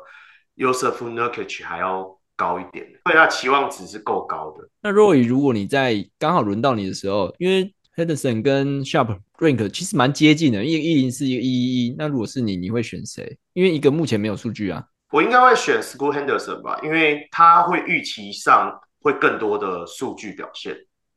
[0.57, 4.69] Yusuf Nurkic 还要高一点，所以他期望值是够高的。
[4.81, 11.95] 那 Roy，如果你在刚好轮到你的时候，因为 Henderson 跟 Sharp rank 其实蛮接近的，一个一零四，一个一一一。
[11.99, 13.37] 那如果是你，你会选谁？
[13.55, 14.85] 因为一个目前没有数据啊。
[15.11, 20.77] 我应该会选 School Henderson 吧，因为他会预期上会更多的数据表现，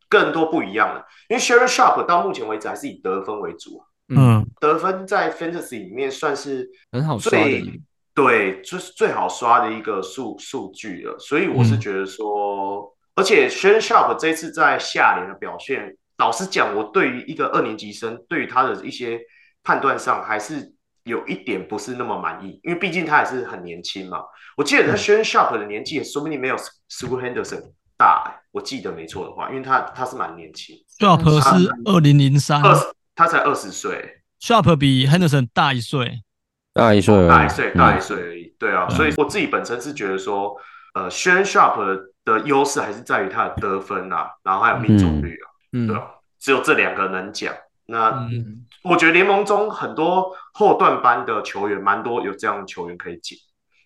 [0.09, 1.05] 更多不一样的。
[1.29, 3.83] 因为 Sharon Sharp 到目前为止还是以得分为主，
[4.17, 7.81] 嗯，得分在 Fantasy 里面算是很好刷的，
[8.13, 11.17] 对，就是最好刷的一个数数据了。
[11.19, 15.97] 所以我是觉得说，嗯、而且 Sharon Sharp 这次在下联的表现。
[16.17, 19.19] 老实讲，我对于一个二年级生，对于他的一些
[19.63, 20.71] 判断上，还是
[21.03, 24.19] 有一点不是那么满意，因为毕竟他还是很年轻嘛。
[24.55, 30.75] 我记得他 Shaedon Sharpe 的年纪也说不定没有 Scoot Henderson 大，欸，我记得没错的话，因为他他是蛮年轻。
[30.99, 32.61] Sharpe 是二零零三，
[33.15, 34.21] 他才二十岁。
[34.41, 36.21] Sharpe 比 Henderson 大一岁，
[36.73, 38.55] 大一岁，大一岁，大一岁而已。
[38.57, 40.55] 对啊，所以我自己本身是觉得说，
[40.93, 45.45] 呃，Shaedon Sharpe 的优势还是在于他的得分啊，然后还有命中率啊。
[45.73, 46.03] 嗯，对啊，
[46.39, 47.53] 只有这两个能讲。
[47.85, 53.37] 那、嗯、我觉得联盟中很多后段班的球员，蛮多有这样的球员可以捡。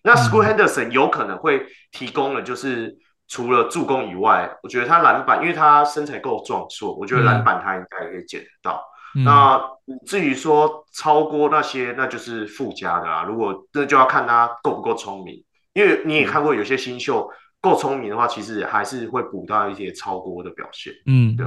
[0.04, 8.74] 那 School Henderson 有可能会提供的，就是除了助攻以外，我觉得他篮板，因为他身材够壮硕，我觉得篮板他应该可以捡得到。
[8.74, 8.86] 嗯、
[9.24, 9.60] 那
[10.06, 13.22] 至于说超过那些，那就是附加的啦。
[13.22, 15.42] 如果这就要看他够不够聪明，
[15.74, 17.30] 因为你也看过有些新秀。
[17.58, 20.92] 够聪明的话，其实还是会补到一些超过的表现。
[21.06, 21.44] 嗯，对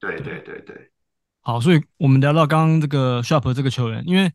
[0.00, 0.90] 对对对对对。
[1.42, 4.32] 好，所以我们聊到刚刚这个 Sharp 这个球员，因为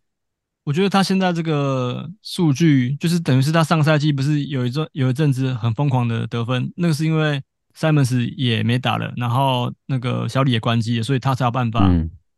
[0.65, 7.41] 我觉得他现在这个数据，就是等于是他上赛季不是有一阵有一阵子很疯狂的得分，那个是因为
[7.75, 11.89] Simons 也没打了，然后那个小李也关机了，所以他才有办法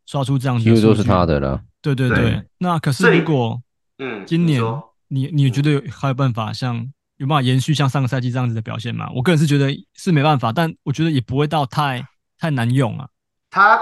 [0.10, 0.76] 刷出这样子的。
[0.76, 1.62] 几乎都是他的了。
[1.82, 2.18] 对对对。
[2.18, 3.62] 对那可是如果
[4.00, 4.62] 嗯，今年
[5.08, 6.92] 你你，你觉得还有办法像？
[7.20, 9.10] 有办法延续像上个赛季这样子的表现吗？
[9.14, 12.02] 我个人是觉得是没办法，但我觉得也不会到太
[12.38, 13.10] 太难用啊。
[13.50, 13.78] 他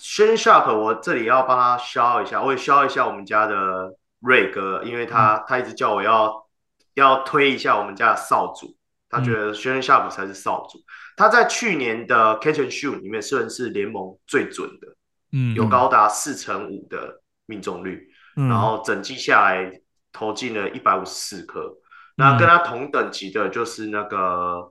[0.00, 6.32] Shaedon Sharpe，我这里要帮他消一下，我也消一下我们家的瑞哥，因为他、嗯、他一直叫我要
[6.94, 8.74] 要推一下我们家的少主，
[9.10, 10.78] 他觉得 Shaedon Sharpe 才是少主。
[10.78, 14.88] 嗯、他在去年的 Catch and Shoot 里面算是联盟最准的，
[15.32, 19.80] 嗯，有高达四成五的命中率，嗯、然后整季下来
[20.12, 21.72] 投进了一百五十四颗。
[22.16, 24.70] 那跟他同等级的就是那个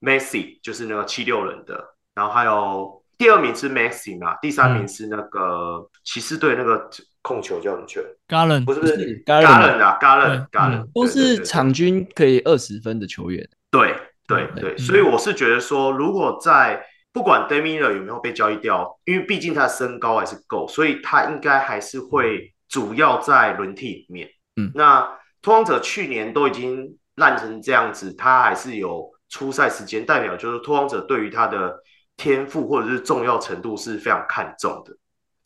[0.00, 6.88] Maxey，就是那个七六人的，然后还有第二名是 Maxey 嘛，第三名是那个骑士队那个
[7.20, 8.64] 控球叫什么球？Garland。
[8.64, 13.46] 不是不是 Garland 啊，Garland Garland 都是场均可以二十分的球员。
[13.70, 13.94] 对
[14.26, 24.28] 对对，所以我是觉得说，如果在不管 Lillard 有没有被交易掉，因为毕竟他的身高还是够，所以他应该还是会主要在轮替里面。
[24.56, 25.18] 嗯，那。
[25.42, 31.74] 拓荒者去年都已经烂成这样子，他还是有出赛时间，代表就是拓荒者对于他的
[32.18, 34.94] 天赋或者是重要程度是非常看重的，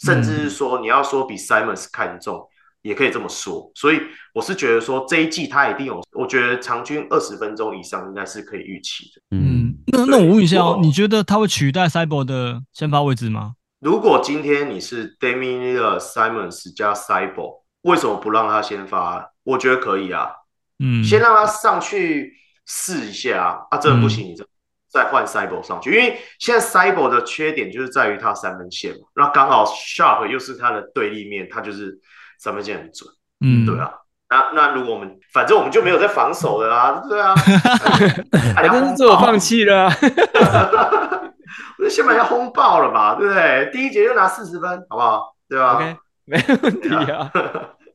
[0.00, 2.44] 甚至是说你要说比 Simons 看重，
[2.82, 3.70] 也可以这么说。
[3.76, 4.00] 所以
[4.34, 9.22] 我是觉得说这一季他一定有，我觉得场均二十分钟以上应该是可以预期的。
[9.30, 9.53] 嗯，
[9.96, 13.54] 那那我问一下哦，你觉得他会取代 Cyborg 的先发位置吗？
[13.80, 19.30] 如果今天你是 Damian Lillard Simons 加 Cyborg，为什么不让他先发？
[19.44, 20.30] 我觉得可以啊。
[20.78, 22.32] 嗯，先让他上去
[22.66, 24.34] 试一下啊，真的不行，你
[24.90, 31.98] 再换 Cyborg 上去，因为现在 Cyborg 的缺点就是在于他三分线嘛，那刚好 Sharp 又是他的对立面，他就是
[32.38, 33.08] 三分线很准，
[33.40, 33.90] 嗯，对啊，
[34.28, 37.34] 那那如果我们反正我们就没有在防守的啦， 对啊，
[38.54, 39.86] 反正是自我放弃了，
[41.78, 43.70] 我就先把人轰爆了吧，对不对？
[43.72, 45.34] 第一节就拿四十分，好不好？
[45.48, 47.30] 对吧？OK，没问题啊。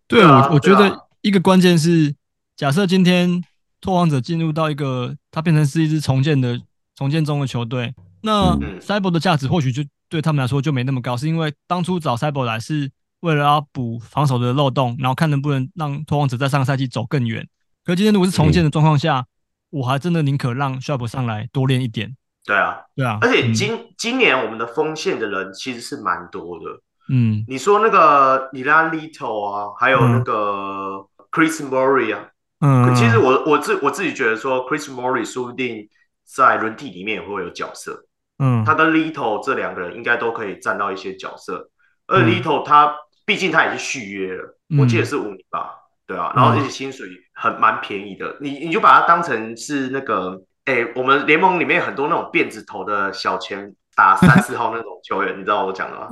[0.07, 2.15] 对我，我觉得一个关键是，
[2.55, 3.43] 假设今天
[3.81, 6.59] 拓荒者进入到一个，他变成是一支重建的。
[6.95, 17.47] 重建中的球队，那 Cyborg 的价值或许就对他们来说就没那么高，是因为当初找 Cyborg 来是为了要补防守的漏洞，然后看能不能让拓荒者在上个赛季走更远。
[17.83, 19.25] 可是今天如果是重建的状况下，
[19.69, 22.15] 我还真的宁可让 Sharp 上来多练一点。
[22.45, 26.65] 对啊，对啊，而且今、嗯、今年我们的锋线的人其实是蛮多的。
[27.09, 32.27] 嗯，你说那个 Elijah Little 啊，还有那个 Chris Morey 啊，
[32.59, 35.89] 嗯，其实我我自我自己觉得说 Chris Morey 说不定。
[36.31, 38.05] 在轮替里面也会有角色，
[38.37, 41.71] 嗯，他跟 Little 这两个人应该都可以占到一些角色，
[42.05, 42.95] 而 Little 他
[43.29, 45.69] 毕竟他也是续约了，我记得是五年吧，
[46.07, 56.07] 对啊，然后这些薪水很蛮便宜的，你你就把它当成是那个，哎，我们联盟里面很多那种辫子头的小钱打三四号那种球员， 你知道我讲的吗？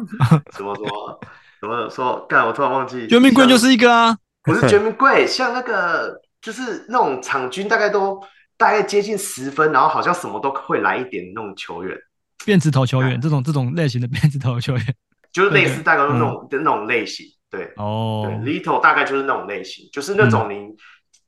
[0.56, 1.20] 什么什么
[1.60, 2.24] 什么说？
[2.30, 8.22] 干，我突然忘记，绝命贵就是一个啊，不是绝命贵，像那个就是那种场均大概都。
[8.60, 11.96] 大概接近十分，然后好像什么都会来一点那种球员，
[12.44, 14.84] 辫子头球员，这种这种类型的辫子头球员，
[15.38, 17.72] 就是类似大概那种的那种类型，对。
[17.76, 20.76] 哦，对，Little 大概就是那种类型，就是那种你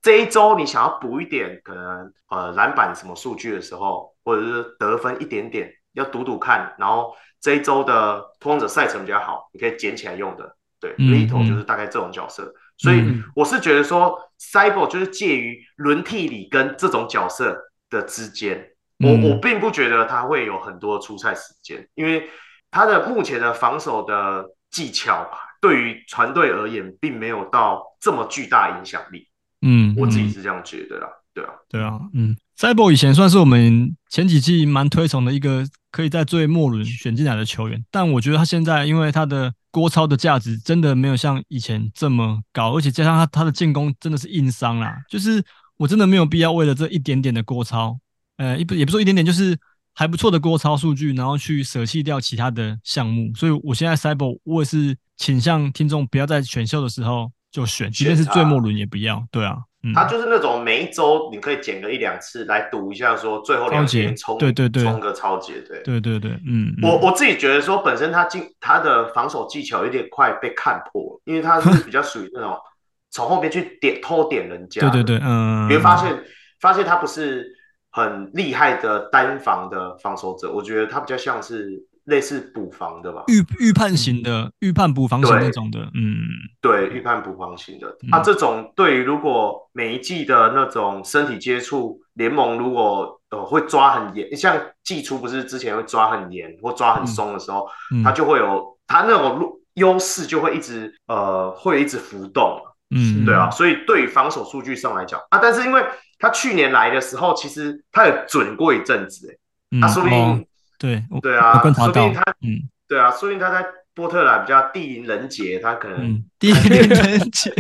[0.02, 12.52] 这一周你想要补一点可能呃篮板什么数据的时候，或者是得分一点点要赌赌看，然后这一周的拓荒者赛程比较好，你可以捡起来用的，对，Little 就是大概这种角色。
[12.80, 13.04] 所以
[13.36, 18.70] 我是觉得说，Cyborg 就是介于轮替里跟这种角色的之间，
[19.00, 22.28] 我我并不觉得他会有很多出赛时间，因为
[22.72, 29.28] 他的目前的防守的技巧吧对于团队而言，并没有到这么巨大影响力。
[29.62, 31.08] 嗯，我自己是这样觉得啦。
[31.34, 39.54] 对啊，对啊，嗯，Cyborg 以前算是我们前几季蛮推崇的一个可以在最末轮选进来的球员，但我觉得他现在因为他的。
[39.72, 45.44] 郭超的价值真的没有像以前这么高，而且加上他他的进攻真的是硬伤啦，就是
[45.78, 47.96] 我真的没有必要为了这一点点的郭超，
[48.38, 49.56] 呃，也不也不说一点点，就是
[50.00, 53.30] 还不错的郭超数据，然后去舍弃掉其他的项目。
[53.36, 59.22] 所以我现在 Cyborg 我也是倾向听众不要在选秀的时候就选，即便是最末轮也不要。
[59.30, 59.58] 对啊。
[59.84, 72.58] 嗯、他就是那种每一周你可以捡个一两次来赌一下，说最后两天冲，对对对，冲个超节，对对对对，嗯，我我自己觉得说，本身他进他的防守技巧有点快被看破，因为他是比较属于那种
[73.12, 76.24] 从后边去点偷点人家，对对对，嗯，你会发现
[76.62, 77.46] 发现他不是
[77.92, 81.86] 很厉害的单防的防守者，我觉得他比较像是。
[82.06, 86.18] 类似补防的吧，预预判型的预、嗯、判补防型那种的，嗯，
[86.60, 87.88] 对，预判补防型的。
[88.02, 105.86] 嗯、啊，这种对于如果每一季的那种身体接触，联盟如果呃会抓很严，像季初不是之前会抓很严或抓很松的时候，嗯、他就会有他那种优势就会一直呃会一直浮动，嗯，对啊，所以对于防守数据上来讲啊，但是因为
[106.20, 109.36] 他去年来的时候，其实他也准过一阵子，
[109.72, 110.46] 哎，他说不定。
[110.78, 117.54] 对对啊，说不定他嗯，对啊，说不定他在波特兰比较地灵人杰，他可能、嗯、地灵人杰，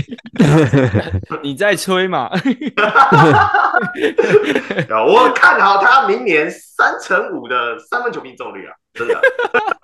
[1.43, 2.31] 你在吹嘛？
[5.05, 9.21] 我看好他明年三成五的三分球命中率啊，真的。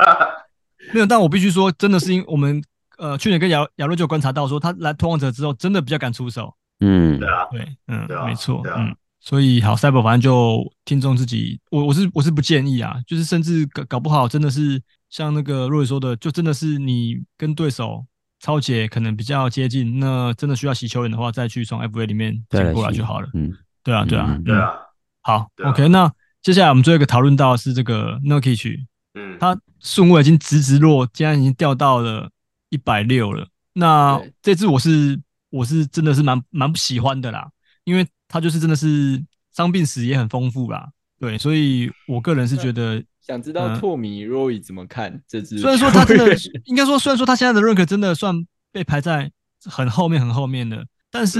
[0.94, 2.64] 没有，但我必须说，真的是因为我们
[2.98, 6.56] 呃去年跟亚亚瑞就观察到说，他来拓荒者之后，真的比较敢出手。
[6.86, 8.96] 嗯，对啊，对，嗯，对啊、没错，嗯。
[9.20, 18.06] 所以好，Cyborg 反正就听众自己，我我是我是不建议啊，就是甚至搞搞不好真的是像那个若雨说的，就真的是你跟对手
[18.40, 23.28] 超姐可能比较接近，那真的需要洗球员的话，再去从 FA 里面捡过来就好了。
[23.34, 23.52] 嗯，
[23.84, 24.74] 对啊，对啊，嗯、对啊。
[25.22, 26.12] 好、啊、，OK，那
[26.44, 28.78] 接下来我们最后一个讨论到的是这个 Nurkic，
[29.16, 32.30] 嗯，他顺位已经直直落，竟然已经掉到了
[32.70, 33.48] 一百六了。
[33.74, 35.20] 那这次我是
[35.56, 37.50] 我是真的是蛮蛮不喜欢的啦，
[37.84, 38.06] 因为。
[38.28, 40.90] 他就是真的是伤病史也很丰富啦，
[41.20, 45.60] 对，所以我个人是觉得想知道拓米 Roy 怎么看这支。
[45.60, 48.36] 虽然说他真的应该说，虽然说他现在的认可真的算
[48.72, 49.32] 被排在
[49.64, 50.84] 很后面很后面的。
[51.12, 51.40] 但是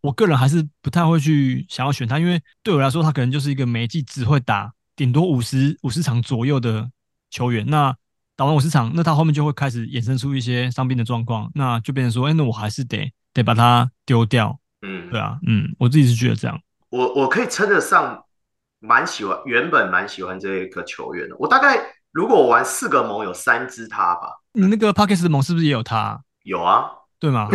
[0.00, 6.90] 我个人还是不太会去想要选他，因为对我来说，他可能就是一个每季只会打顶多五十五十场左右的
[7.30, 7.66] 球员。
[7.66, 7.94] 那
[8.36, 14.58] 打完五十场，那他后面就会开始衍生出一些伤病的状况，那就变成说，哎，那我还是得得把它丢掉。
[14.82, 16.60] 嗯，对啊，嗯，我自己是觉得这样。
[16.90, 18.24] 我我可以称得上
[18.80, 21.36] 蛮喜欢，原本蛮喜欢这一个球员的。
[21.38, 21.80] 我大概
[22.10, 24.40] 如果我玩四个盟，有三支他吧。
[24.52, 26.20] 你那个 Parkes 的盟是不是也有他？
[26.42, 27.48] 有啊，对吗？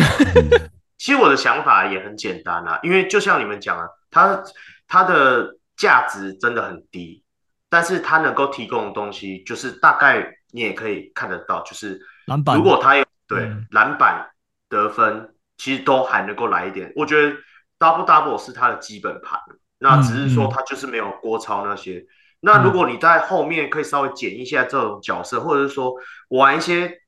[0.97, 4.43] 其实我的想法也很简单啊，因为就像你们讲啊，他
[4.87, 7.23] 他的价值真的很低，
[7.69, 12.57] 但是他能够提供的东西，就是大概你也可以看得到，就是篮板。
[12.57, 14.27] 如果他有对篮板
[14.69, 16.91] 得分，其实都还能够来一点。
[16.95, 17.35] 我觉得
[17.79, 19.39] double double 是他的基本盘，
[19.79, 22.05] 那只是说他就是没有郭超那些。
[22.39, 25.93] 那如果你在后面可以稍微捡一下这种角色，或者是说
[26.29, 27.01] 玩一些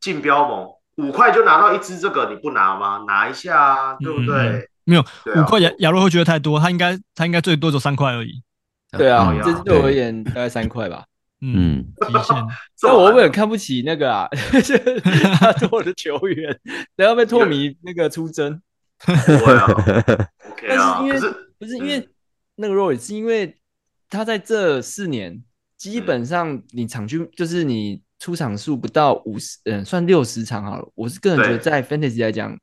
[0.00, 0.68] 竞标盟。
[0.96, 3.04] 五块就拿到一只这个，你不拿吗？
[3.06, 4.34] 拿一下啊，对不对？
[4.34, 5.04] 嗯、没有，
[5.36, 8.42] 五块亚亚罗会觉得太多，他应该他应该最多就三块而已。
[8.96, 11.04] 对啊，这对我而言大概三块吧。
[11.40, 12.36] 嗯，极限。
[12.76, 14.28] 所以我会很看不起那个啊，
[15.38, 16.58] 他托的球员，
[16.96, 18.60] 然后被托米那个出征。
[19.04, 19.64] 不会啊
[20.50, 20.98] ，OK 啊。
[21.00, 21.20] 但是因为
[21.58, 22.08] 不是因为
[22.54, 23.56] 那个 Roy 是因为
[24.08, 25.42] 他在这四年
[25.76, 28.02] 基本上你场均就是你。
[28.18, 30.88] 出场数不到五十，嗯，算六十场好了。
[30.94, 32.58] 我是个人觉得，在 Fantasy 来讲，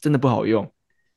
[0.00, 0.64] 真的不好用。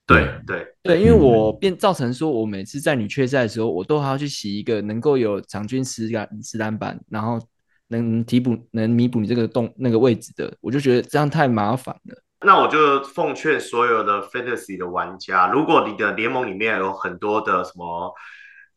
[0.10, 7.40] 对对对，因为我变造成说，我每次在女缺赛的时候，我都还要去洗一个能够有场均十篮十篮板，然后
[7.88, 12.22] 能替补能弥补你这个洞那个位置的，我就觉得这样太麻烦了。
[12.46, 18.14] 那我就奉劝所有的 Fantasy 的玩家，如果你的联盟里面有很多的什么。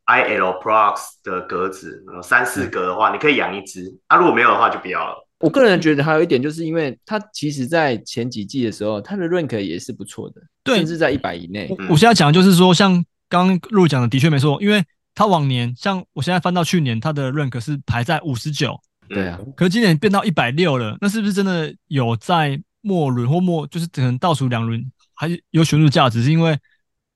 [0.05, 3.85] IL Prox 的格子，三四格的话，嗯、你可以养一只。
[4.09, 5.29] 啊，如果没有的话，就不要了。
[5.43, 11.69] 我个人觉得还有一点，就是因为他其实在前几季的时候，他的 rank 也是不错的，对，甚至在一百以内。
[11.91, 14.83] 我现在讲的就是说，像刚刚陆讲的，的确没错，因为
[15.15, 18.79] 他往年像我现在翻到去年，他的 rank 是排在五十九，
[19.09, 24.83] 对啊，可是今年变到一百六了，那是不是真的有在末轮或末，就是可能倒数两轮
[25.15, 26.23] 还有选入价值？
[26.23, 26.57] 是因为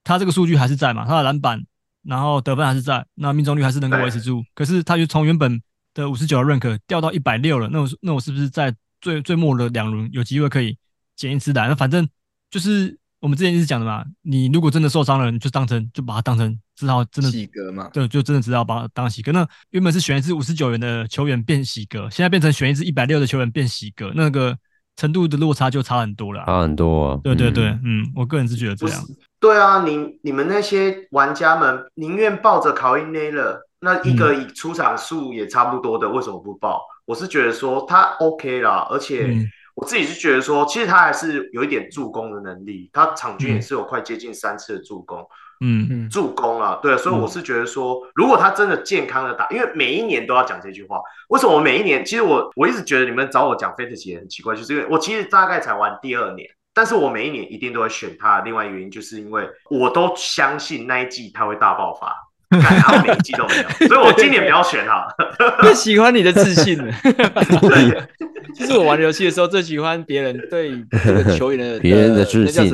[0.02, 1.06] 他这个数据还是在嘛？
[1.06, 1.64] 他的篮板。
[2.08, 4.40] 然后得分还是在，那命中率还是能够维持住。
[4.54, 5.60] 可是他就从原本
[5.96, 7.68] 的五十九的 rank 掉到一百六了。
[7.72, 10.76] 那我那我是不是在最最末的两轮有机会可以
[11.16, 11.68] 捡一只来？
[11.68, 12.06] 那反正
[12.50, 14.04] 就是我们之前一直讲的嘛。
[14.22, 17.88] 你如果真的受伤了，你就当成就把它当成只好真的喜格嘛。
[17.92, 19.32] 对，就真的只好把它当喜格。
[19.32, 24.56] 那原本是选一支五十九元的球员变喜格，现在变成选一支一百六的球员变喜格，那个
[24.96, 26.44] 程度的落差就差很多了。
[26.46, 27.20] 差很多啊。
[27.24, 29.02] 对对对，嗯，嗯，我个人是觉得这样。
[29.38, 36.82] 对啊，你你们那些玩家们宁愿抱着考因内勒，那一个以出场数也差不多的，为什么不报？
[37.06, 39.32] 我是觉得说他 OK 啦，而且
[39.76, 45.24] 我自己是觉得说，其实他还是有一点助攻的能力，他场均也是有快接近三次的助攻，
[45.60, 52.04] 嗯嗯，助攻啊，对，所以我是觉得说，如果他真的健康的打，因为每一年都要讲这句话，为什么我每一年？
[52.04, 56.48] 其实我我一直觉得你们找我讲 Fantasy 也很奇怪，就是因为我其实大概才玩第二年。
[56.74, 62.14] 但是我每一年一定都会选他，另外一个原因就是因为我都相信那一季他会大爆发，
[62.60, 65.06] 还好每一季都没有， 所以我今年不要选他。
[65.62, 66.92] 最喜欢你的自信了。
[67.02, 68.08] 对，
[68.54, 72.70] 其实我玩游戏的时候最喜欢别人对这个球员的别人的自信，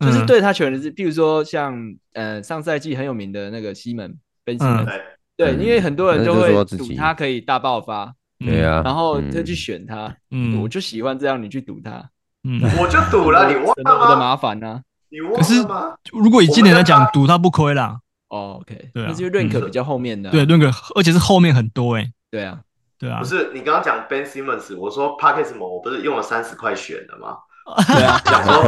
[0.00, 1.74] 就是对他球员的自，譬如说像
[2.14, 4.14] 呃上赛季很有名的那个西门
[4.44, 4.88] ，Ben Simmons，
[5.36, 12.02] 对，因为很多人都会赌他可以大爆发，对啊，然后就去选他，嗯，我就喜欢这样，你去赌他。
[12.42, 14.08] 嗯，我就赌了，你忘了吗？
[14.08, 14.80] 的麻烦呢？
[15.10, 15.94] 你忘了吗？
[16.10, 17.98] 如果以今年来讲，赌他不亏啦。
[18.30, 22.06] 哦，OK，对啊，那是因为 rank 比较后面的，对 rank，而且是后面很多哎。
[22.30, 22.58] 对啊，
[22.98, 23.18] 对啊。
[23.20, 27.36] 不是你刚刚讲 Ben Simmons，我说 Parkes 盟，我不是用了三十块选的吗？
[27.86, 28.62] 对啊，讲说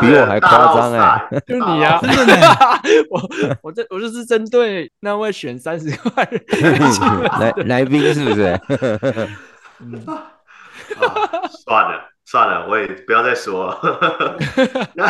[0.00, 2.00] 比我还夸张哎，就你啊，
[3.10, 3.20] 我
[3.62, 6.24] 我这我就是针对那位选三十块
[7.40, 8.44] 来来宾是不是？
[8.44, 8.60] 啊，
[11.66, 14.38] 算了算了，我也不要再说了。
[14.94, 15.06] 那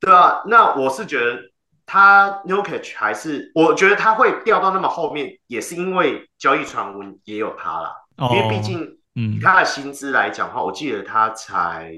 [0.00, 1.38] 对啊，那我是觉得
[1.86, 7.94] 他 Nurkic 还是，我觉得他会掉到那么后面，也是因为交易传闻也有他啦。
[8.16, 11.92] 哦、因为毕竟，以他的薪资来讲的话，我记得他才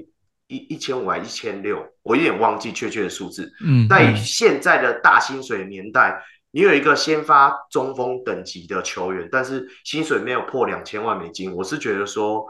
[0.47, 3.51] 一一千五还一千六，我有点忘记确切的数字。
[3.65, 12.45] 嗯，但以现在的大薪水年代，你有一个先发中锋等级的球员，但是薪水没有破两千万美金，我是觉得说。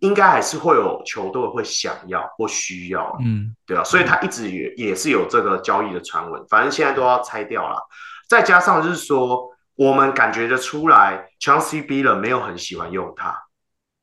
[0.00, 7.78] 应该还是会有球队会想要或需要，嗯，对啊，所以他一直也也是有这个交易的传闻，反正现在都要拆掉了。
[8.28, 13.34] 再加上就是说，我们感觉得出来，Chauncey Billups 没有很喜欢用他，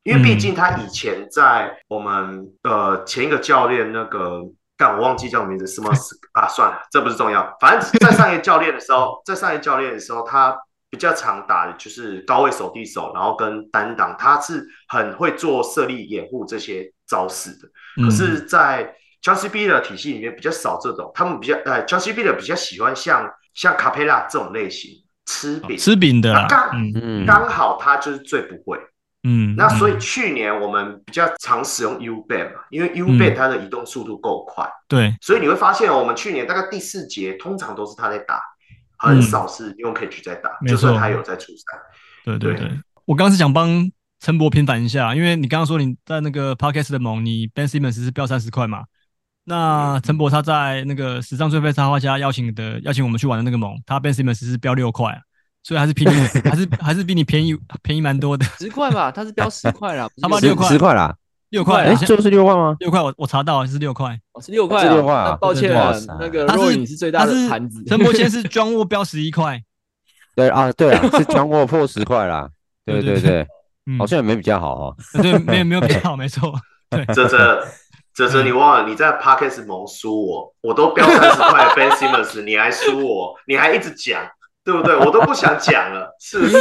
[0.04, 4.42] 因为毕竟他以前在我们呃前一个教练那个，
[4.78, 5.92] 但我忘记叫名字，什么
[6.34, 6.48] 啊？
[6.48, 7.56] 算了，这不是重要。
[7.60, 10.58] 反正，在上一个教练的时候，在上一个教练的时候，他
[10.92, 18.04] 比较常打的就是高位手递手，然后跟单挡，他是很会做设立掩护这些招式的。
[18.04, 24.92] 可是，在 Chauncey Billups 体系里面比较少这种，他们比较呃 Chauncey Billups 比较喜欢像像卡佩拉这种类型
[25.26, 25.78] 吃饼。
[25.78, 28.78] 吃饼的，刚刚好他就是最不会。
[29.24, 38.42] 嗯，那所以去年我们比较常使用 U band 嘛，因为 U band 它的移动速度够快，嗯，对，所以你会发现我们去年大概第四节通常都是他在打，
[39.10, 41.78] 很少是用 cage 在打，嗯，就算他有在出赛。
[42.24, 43.90] 对对对，对我刚刚是想帮
[44.20, 48.84] 陈博平反一下，因为你刚刚说你在那个 Podcast 的盟，你 Ben Simmons 是标三十块嘛？
[49.44, 55.20] 那陈博他在那个史上最废插画家邀请的邀请我们去玩的那个盟，他 Ben Simmons 是标六块啊。
[55.64, 56.12] 所以还是比你
[56.50, 61.16] 还是还是比你便宜便宜蛮多的，十块吧，他是标十块啦，他妈六块，十块啦，
[61.52, 62.76] 六块，哎，就是六块吗？
[62.80, 69.62] 六块，我我查到是六块，是六块，是六块啊，抱歉啊，那个若隐是最大的盘子，陈柏谦是 John Wall 标十一块，
[70.36, 72.50] 对啊，对啊，是 John Wall 破十块啦，
[72.86, 73.46] 对对对，
[74.00, 76.54] 好像也没比较好哦，对，没有没有比较 好，没错，
[76.90, 77.68] 对，这这
[78.14, 84.22] 这这你忘了你在 Podcast 盟输我，我都标三十块 Ben Simmons，你还输我，你还一直讲。
[84.64, 84.96] 对不对？
[84.96, 86.56] 我都不想讲了，是不是？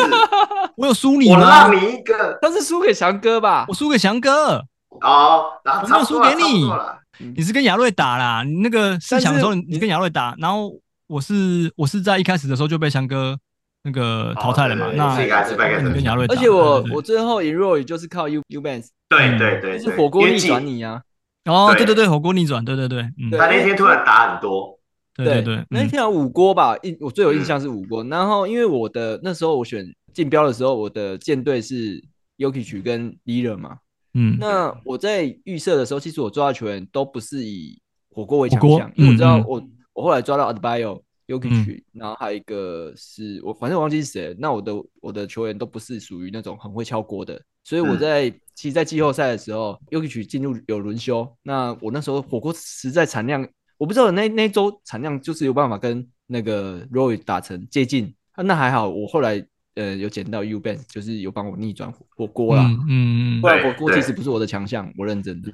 [0.78, 1.36] 我有输你吗？
[1.36, 3.66] 我让你一个，但是输给翔哥吧？
[3.68, 4.64] 我输给翔哥。
[5.00, 7.32] 哦，然后我没有输给你。
[7.36, 8.42] 你是跟亚瑞打啦？
[8.42, 10.72] 你那个四强的时候，你跟亚瑞打，然后
[11.06, 13.38] 我是我是在一开始的时候就被翔哥
[13.84, 14.90] 那个淘汰了嘛？
[14.94, 16.34] 那跟亚瑞打？
[16.34, 18.88] 而且我我最后赢 Roy 就是靠 U U Bands。
[19.08, 21.02] 对对对，是火锅逆转你啊！
[21.44, 23.02] 哦，对对对，火锅逆转，对对对。
[23.32, 24.78] 他那天突然打很多。
[25.16, 28.02] 对对对，那天有五锅吧，印我最有印象是五锅。
[28.04, 29.84] 然后因为我的那时候我选
[30.14, 32.02] 竞标的时候，我的舰队是
[32.38, 33.76] yoki 曲跟 Lillard 嘛，
[34.14, 37.80] 嗯，那我在预设的时候，其实我抓的球员都不是以
[38.10, 44.36] 火锅为强项，因为我知道我我后来抓到 Adebayo、Jokic，然后还有一个是我反正我忘记是谁。
[44.38, 53.48] 那我的我的球员都不是属于那种很会敲锅的，所以我在其实，在季后赛的时候，Jokic 进入有轮休，那我那时候火锅实在产量。
[53.78, 59.42] 我不知道那那周产量就是有办法跟那个 Roy 打成接近，那还好，我后来
[59.80, 62.64] 呃有捡到 U Banks，就是有帮我逆转火锅啦。
[62.88, 65.50] 嗯嗯，不然火锅其实不是我的强项，我认真的。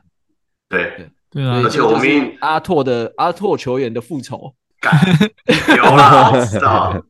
[0.68, 4.54] 对对对啊，而且我们阿拓的阿拓球员的复仇，
[5.76, 7.00] 有啦，我知道。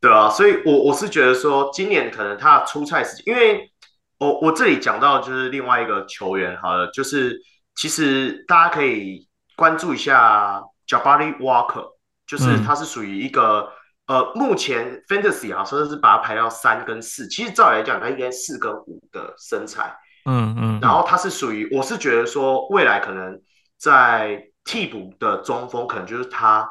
[0.00, 3.70] 对啊，所以我我是觉得说，今年可能他出赛时间，因为
[4.18, 7.40] 我我这里讲到就是另外一个球员，好了，就是。
[7.78, 11.84] 其实大家可以关注一下 Jabari Walker，
[12.26, 13.68] 就是他是属于一个、嗯、
[14.06, 17.26] 呃，目前 Fantasy 啊，说的是把它排到三跟四。
[17.28, 20.80] 其实照理来讲，它应该四跟五的身材，嗯嗯。
[20.80, 23.40] 然后它是属于，我是觉得说未来可能
[23.78, 26.68] 在替补的中锋，可能就是他。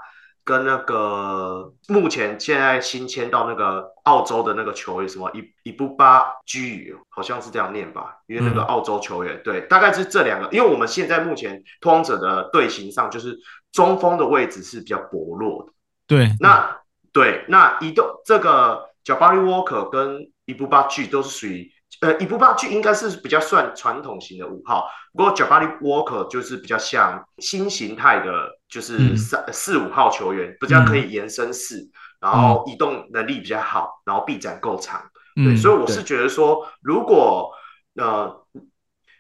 [0.48, 8.18] 跟那个目前现在新签到那个澳洲的那个球员什么伊伊布巴居，好像是这样念吧？
[8.28, 10.48] 因为那个澳洲球员，对，大概是这两个。
[10.52, 13.36] 因为我们现在目前拓荒者的队形上，就是
[13.72, 15.74] 中锋的位置是比较薄弱的。
[16.06, 16.78] 对，那
[17.16, 21.72] 对，那移动这个 Jabari Walker 跟伊布巴居都是属于。
[22.02, 31.90] 呃，伊布巴巨应该是比较算传统型的五号，不过 Jabari Walker 就是比较像新形态的，就是三、嗯、四五号球员，比较可以延伸式，嗯、
[32.20, 35.00] 然后移动能力比较好，然后臂展够长。
[35.36, 37.50] 对，嗯、所以我是觉得说，如果
[37.96, 38.46] 呃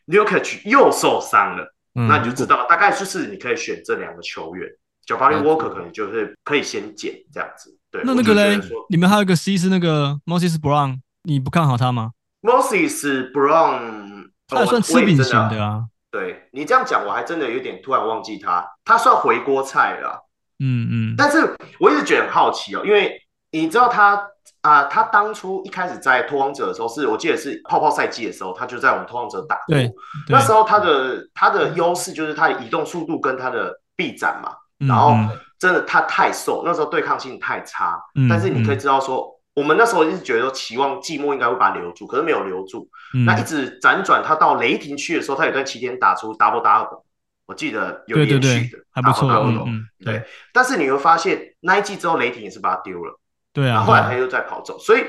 [0.08, 4.78] n e w k i c 又受伤了，嗯、那你就知道大概就是你可以选这两个球员、嗯、
[5.08, 7.78] ，Jabari Walker 可能就是可以先减这样子。
[7.96, 15.86] 对，那那个嘞，你们还有一个 C 是那个 Moses Brown，你不看好他吗？Moses Brown，他还算吃饼型的啊。
[16.12, 18.66] 对，你这样讲，我还真的有点突然忘记他。
[18.84, 20.28] 他算回锅菜了。
[20.60, 21.16] 嗯嗯。
[21.18, 23.18] 但是我一直觉得很好奇哦，因为
[23.52, 24.16] 你知道他
[24.62, 29.76] 啊、呃，他当初一开始在拓荒者的时候是，是我记得是泡泡赛季的时候，他就在我们拓荒者打过。
[29.76, 29.90] 对。
[30.28, 34.52] 那时候他的他的优势就是他的移动速度跟他的臂展嘛。
[34.78, 35.16] 然后
[35.60, 38.00] 真的他太瘦，那时候对抗性太差。
[38.16, 38.28] 嗯。
[38.30, 39.34] 但是你可以知道说。
[39.56, 42.90] 我们那时候一直觉得说期望季末应该会把他留住，可是没有留住。
[43.14, 47.04] 嗯、那一直辗转，他到雷霆去的时候，他有段期间打出 double double，
[47.46, 49.32] 我记得有连续的，对对对还不错。
[49.32, 53.18] 嗯嗯、对，对但是你会发现那一季之后，雷霆也是把他丢了。
[53.54, 53.80] 对啊。
[53.80, 55.06] 后来他又再跑走，所以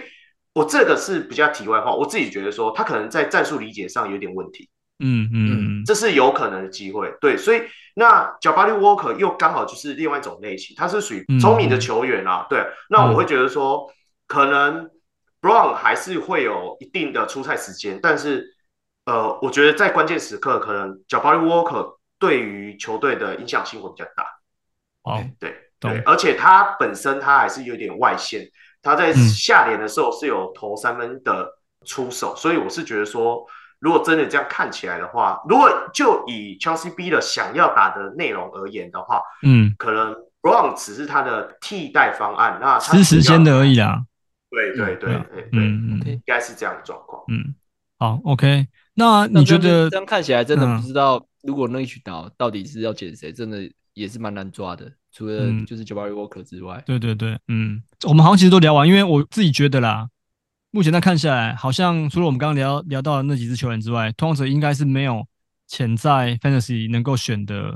[0.55, 1.93] 我这个是比较题外话。
[1.93, 4.71] 我自己觉得说，他可能在战术理解上有点问题。
[4.99, 7.13] 嗯嗯，嗯，这是有可能的机会。
[7.21, 7.63] 对，所以
[7.95, 12.43] 那 Jabari Walker 又刚好就是另外一种类型，他是属于聪明的球员啊。
[12.43, 13.91] 嗯、对，那我会觉得说。
[14.29, 14.91] 可能
[15.41, 18.45] Brown 还是会有一定的出赛时间，但是
[19.05, 24.27] 呃，我觉得在关键时刻，可能 Jabari Walker 对于球队的影响性会比较大。
[25.05, 28.51] 哦，对对，而且他本身他还是有点外线，
[28.83, 31.49] 他在下联的时候是有投三分的
[31.85, 33.47] 出手，嗯、所以我是觉得说，
[33.87, 40.13] 如果真的这样看起来的话，如果就以 Chelsea B 的想要打的内容而言的话，嗯，可能
[40.43, 44.05] Brown 只是他的替代方案，那是时间的而已啦。
[44.51, 47.23] 对对对对，嗯嗯，应该是这样的状况。
[47.29, 47.55] 嗯，
[47.97, 54.91] 好，OK，那你觉得这样看起来真的不知道，如果那一群岛到底是要捡谁，真的也是蛮难抓的。
[55.13, 60.09] 除了就是 Jabari Walker 之外，对对对，嗯，我们好像其实都聊完，因为我自己觉得啦，
[60.77, 65.27] 目前在看下来，好像除了我们刚刚聊聊到的那几支球员之外，拓荒者应该是没有
[65.67, 67.75] 潜在 Fantasy 能够选的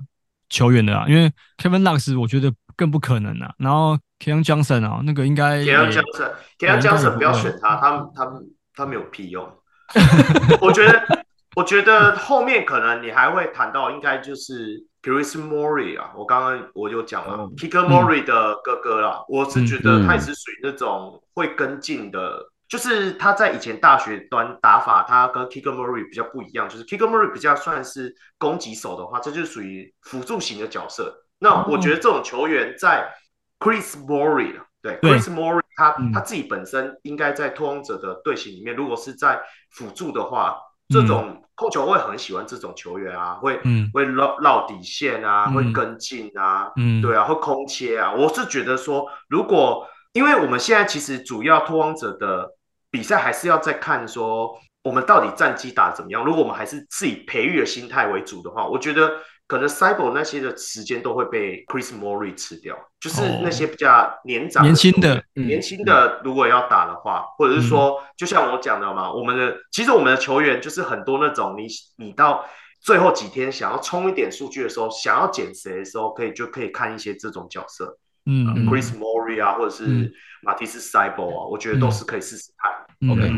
[0.51, 3.99] 球员的啦，因为 Kevin Knox 我觉得更不可能啊，然后。
[4.23, 8.31] Keon Johnson 啊，那个应该 Keon Johnson，Keon Johnson 不要选他，他他
[8.75, 9.51] 他没有屁用。
[10.61, 11.25] 我觉得，
[11.57, 16.11] 我觉得后面可能你还会谈到，应该就是 Chris Morey 啊。
[16.15, 19.25] 我刚刚我就讲了，Kicker Murray 的哥哥啦。
[19.27, 26.69] 我是觉得他也是属于那种会跟进的，就是他在以前大学端打法，他跟 Kicker Murray 比较不一样。
[26.69, 31.13] 就是 Kicker Murray 比较算是攻击手的话，这就属于辅助型的角色。
[31.41, 33.13] 那我觉得这种球员在
[33.59, 40.57] Chris Morey 对，对，Chris Morey 他、嗯、他自己本身应该在拓荒者的队形里面，如果是在辅助的话，
[40.89, 48.13] 嗯、这种控球会很喜欢这种球员啊，会、嗯、会绕绕底线啊，嗯、会跟进啊，嗯，对啊，会空切啊。
[48.13, 52.49] 我是觉得说，如果因为我们现在其实主要拓荒者的
[52.91, 56.25] 比赛还是要再看说，我们到底战绩打得怎么样。
[56.25, 59.11] 如果我们还是自己培育的心态为主的话，我觉得。
[59.51, 71.67] 可能 Cyber 那些的时间都会被 Chris Morey 吃掉，就是那些比较年长、年轻的、年轻的，如果要打的话，或者是说，就像我讲的嘛，我们的其实我们的球员就是很多那种，你
[71.97, 72.45] 你到
[72.81, 80.13] 最后几天想要冲一点数据的时候，想要捡谁的时候，可以就可以看一些这种角色，嗯，Chris Morey 啊，或者是
[80.43, 83.11] 马蒂斯 Cyber 啊，我觉得都是可以试试看。
[83.11, 83.31] OK，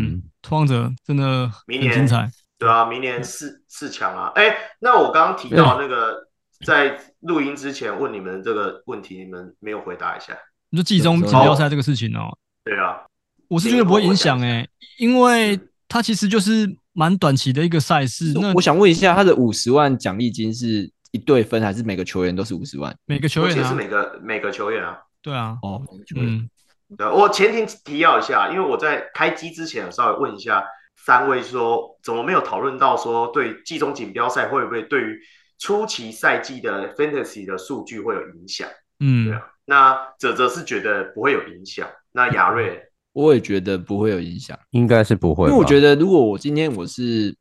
[0.43, 2.29] 拓荒者真的明年精彩。
[2.59, 4.31] 对啊，明年四四强啊！
[4.37, 6.29] 哎，那我刚刚提到那个，
[6.65, 10.33] 在录音之前问你们这个问题，你们没有回答一下。
[10.71, 12.39] 你说季中锦标赛这个事情哦？
[12.65, 13.03] 对啊，
[13.49, 14.65] 我是觉得不会影响哎，
[14.99, 18.33] 因为它其实就是蛮短期的一个赛事。
[18.35, 22.97] 那我想问一下，他的五十万奖励金是一队分，还是每个球员都是五十万？
[23.07, 24.97] 每个球员是每个每个球员啊？
[25.21, 26.49] 对啊，哦，每个球员。
[26.97, 30.65] 对，我前提提要一下，因为我在开机之前稍微问一下。
[31.05, 35.19] 三位说怎么没有讨论到说对季中锦标赛会不会对于
[35.59, 38.69] 初期赛季的 fantasy 的数据会有影响？
[39.01, 39.43] 嗯，对啊。
[39.65, 41.89] 那泽泽是觉得不会有影响。
[42.13, 42.81] 那亚瑞，
[43.15, 45.49] 我也觉得不会有影响，应该是不会。
[45.49, 47.35] 因为我觉得如果我今天我是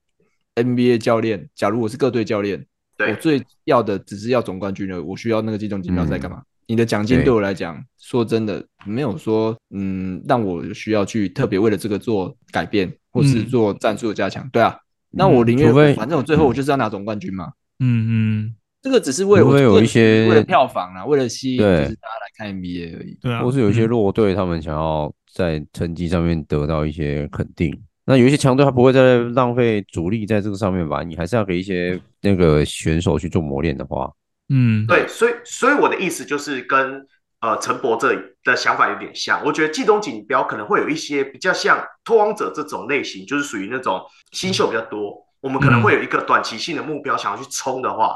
[0.56, 2.66] NBA 教练，假如我是各队教练，
[2.97, 6.38] 我最要的只是要总冠军了，我需要那个季中锦标赛干嘛？
[6.38, 14.49] 嗯你的奖金对我来讲，说真的，没有说嗯，让我需要去特别为了这个做改变，或是做战术的加强。
[14.53, 14.74] 对啊，
[15.09, 17.51] 那我宁愿反正我最后我就是要拿总冠军嘛。
[17.82, 23.17] 嗯嗯，这个只是为了会有一些为了票房啊，为了吸引就是大家来看 NBA 而已。
[23.22, 27.78] 对啊，或是有一些弱队，他们想要在成绩上面得到一些肯定。
[28.05, 31.03] 那有一些强队他不会再浪费主力在这个上面吧？
[31.03, 34.09] 你还是要给一些那个选手去做磨练的话。
[34.54, 37.08] 嗯，对，所以所以我的意思就是跟
[37.39, 39.41] 呃陈博这里的想法有点像。
[39.45, 44.02] 我觉得季中锦标可能会有一些比较像拓荒者这种类型，就是属于那种
[44.34, 48.14] 新秀比较多，我们可能会有一个短期性的目标想要去冲的话，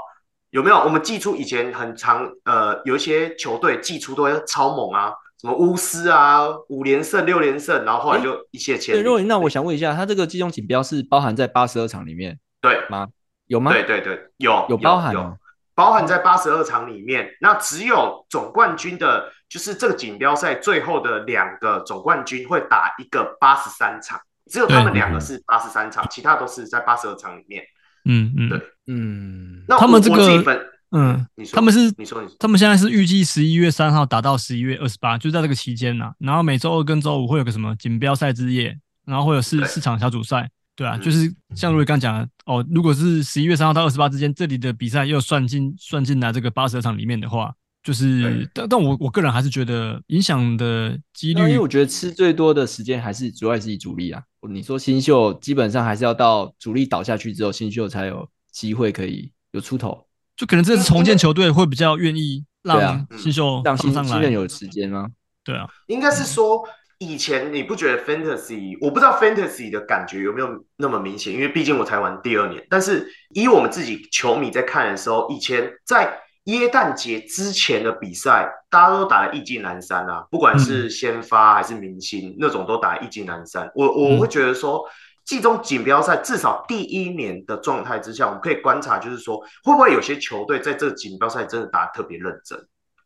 [0.50, 0.76] 有没有？
[0.76, 9.04] 我们寄出以前很长呃有一些球队寄出都会超猛啊，什么巫师啊五连胜六连胜，然后后来就一泻千里。
[9.04, 13.08] 对，那我想问一下，他这个季中锦标是包含在八十二场里面对吗？
[13.48, 13.72] 有吗？
[13.72, 15.38] 对对对，有有包含哦。
[15.76, 24.20] 包含在八十二场里面，那只有总冠军的，就是这个锦标赛最后的两个总冠军会打一个八十三场，
[24.50, 27.62] 只有他们两个是八十三场，其他都是在八十二场里面。
[28.06, 29.64] 嗯嗯，对，嗯。
[29.68, 36.14] 那他们这个，嗯，你说，他们是，你说，你说，他们现在是预计十一月三号打到十一月二十八，就在这个期间呐。
[36.20, 40.50] 然后每周二跟周五会有个什么锦标赛之夜，然后会有四四场小组赛。
[40.76, 54.22] 对啊，就是像如果刚讲的哦，如果是十一月三号到二十八之间，这里的比赛又算进算进来这个八十二场里面的话，就是但但我我个人还是觉得影响的几率，因为我觉得吃最多的时间还是主要还是以主力啊。
[54.50, 60.06] 你说新秀基本上还是要到主力倒下去之后，新秀才有机会可以有出头，
[60.36, 65.08] 就可能这次重建球队会比较愿意让新秀让新上来有时间吗？
[65.46, 66.68] 对啊，应该是说。
[66.98, 72.66] 以前你不觉得 Fantasy，我不知道 Fantasy 的感觉有没有那么明显，因为毕竟我才玩第二年。
[72.70, 83.70] 但是以我们自己球迷在看的时候，以前在耶诞节之前的比赛，大家都打得意兴阑珊啊，不管是先发还是明星，嗯、那种都打得意兴阑珊。
[83.76, 84.82] 我我会觉得说，
[85.26, 92.58] 季中锦标赛至少第一年的状态之下，我们可以观察，就是说会不会有些球队在这个锦标赛真的打得特别认真。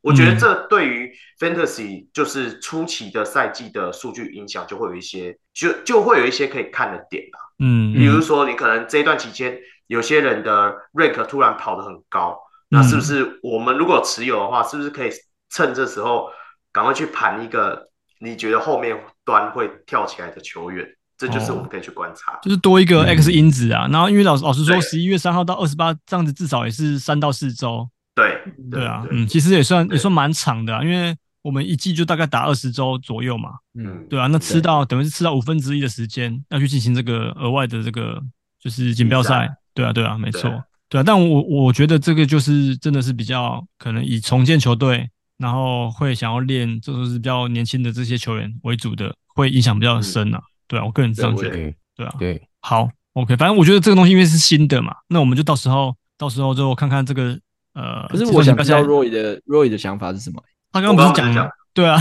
[0.02, 7.38] 我觉得这对于 Fantasy 就是初期的赛季的数据影响就会有一些，就就会有一些可以看的点啊。
[7.60, 12.38] 嗯，比如说你可能这一段期间有些人的 rank 突然跑得很高。
[12.70, 15.10] 那是不是我们如果持有的话，是不是可以
[15.50, 16.30] 趁这时候
[16.72, 17.90] 赶快去盘一个
[18.20, 18.96] 你觉得后面
[19.26, 20.86] 端会跳起来的球员？
[21.18, 23.90] 这就是我们可以去观察，就是多一个 X 因子啊。
[23.92, 27.90] 然后因为老老实说，十一月三号到二十八这样子，至少也是三到四周。
[28.20, 33.52] 对对啊，嗯，其实也算也算蛮长的啊，因为我们一季就大概打二十周左右嘛。
[33.74, 38.22] 嗯，对啊，那吃到等于是吃到五分之一的时间要去进行这个额外的这个
[38.60, 39.50] 就是锦标赛。
[39.74, 40.42] 对啊，对啊，没错。
[40.90, 50.42] 对啊，但我我觉得这个就是真的是比较可能以重建球队，然后会想要练就是比较年轻的这些球员为主的，会影响比较深啊。
[50.68, 51.74] 对啊，我个人这样觉得。
[51.96, 57.40] 对啊，对，好，OK，反正我觉得这个东西因为是新的嘛，那我们就到时候到时候就看看这个
[57.74, 58.08] 呃。
[58.10, 60.42] 可是我想知道 Roy 的 Roy 的想法是什么？
[60.72, 61.50] 他刚刚不是讲讲？
[61.72, 61.98] 对啊，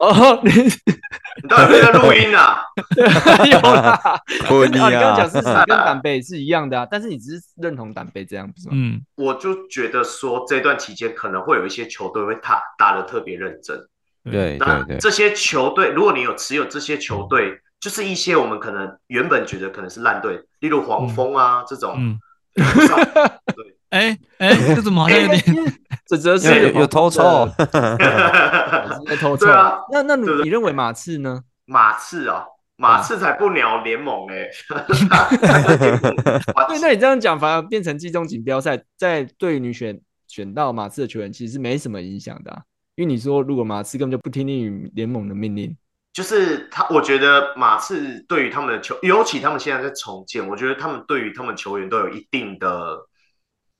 [0.00, 0.50] 哦，你
[1.42, 2.60] 你到底在录音啊？
[3.48, 4.20] 有 啦，
[4.66, 8.72] 你刚刚讲是跟胆杯是一样的啊，但是你只是认同胆杯这样，不是吗？
[8.74, 13.78] 嗯，我就觉得说这段期间可能会有一些球队会打打的特别认真，
[14.30, 22.18] 对，那这些球队，如果你有持有这些球队，就是一些我们可能原本觉得可能是烂队，例如黄蜂啊这种，嗯，
[23.56, 23.77] 对。
[23.90, 25.42] 哎哎，这怎么好像有点？
[26.06, 27.48] 这则是有偷臭，
[29.06, 29.48] 在偷臭。
[29.50, 31.42] 啊，那那你你认为马刺呢？
[31.64, 32.44] 马刺啊，
[32.76, 34.48] 马刺才不鸟联盟哎。
[36.68, 42.62] 对，那你这样讲，反而变成季中锦标赛，在对于你选选到马刺的球员，其实是没什么影响的。
[42.94, 45.76] 因为你说，如果马刺根本就不听令于联盟的命令，
[46.12, 53.07] 就是他，我觉得马刺对于他们的球，尤其他们现在在重建，我觉得他们对于他们球员都有一定的。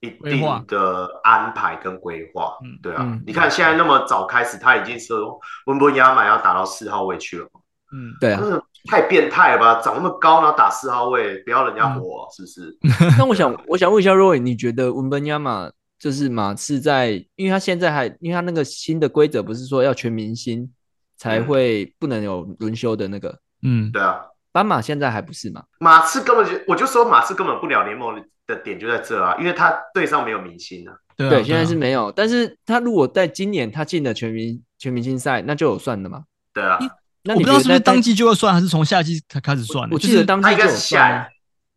[0.01, 7.47] 一定的安排跟规划，嗯，对啊，嗯、你看现在那么早开始，他已经说温布亚马要打到四号位去了，
[7.93, 8.41] 嗯，对啊，
[8.89, 12.79] 太变态了吧，长那么高然后打四号位，不要人家活，啊，嗯、是不是？
[13.19, 15.69] 那我想，我想问一下 Roy，你觉得温布亚马
[15.99, 20.73] 就是马刺在，因为他现在还，因为他那个新的规则不是说要全明星
[21.17, 24.21] 才会不能有轮休的那个，嗯，对啊，
[24.59, 25.63] 斑马现在还不是嘛？
[25.79, 30.93] 马刺根本就，我就说马刺根本不了联盟的点就在这啊，因为他队上没有明星啊。
[31.17, 32.11] 对，啊对，现在是没有。
[32.11, 36.25] 但是他如果在今年他进了全明全明星赛，那就有算的嘛？
[36.53, 36.77] 对啊。
[37.23, 39.89] 那你不知道是不是当季就要算，还是从下季才开始算？
[39.93, 41.29] 我记得当季就有算。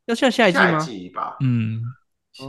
[0.08, 0.66] 要下下一季吗？
[0.66, 1.38] 下一季吧。
[1.42, 1.82] 嗯，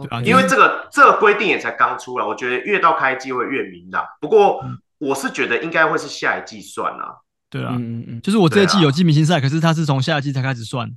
[0.00, 0.22] 对啊。
[0.22, 4.02] 因为这个这个规定也才刚出来，我觉得越到开季会越明朗。
[4.18, 4.64] 不过
[4.96, 7.16] 我是觉得应该会是下一季算啊。
[7.53, 10.90] 对啊，嗯嗯嗯，就是我这一季有季明星赛，可是他是从下一季才开始算。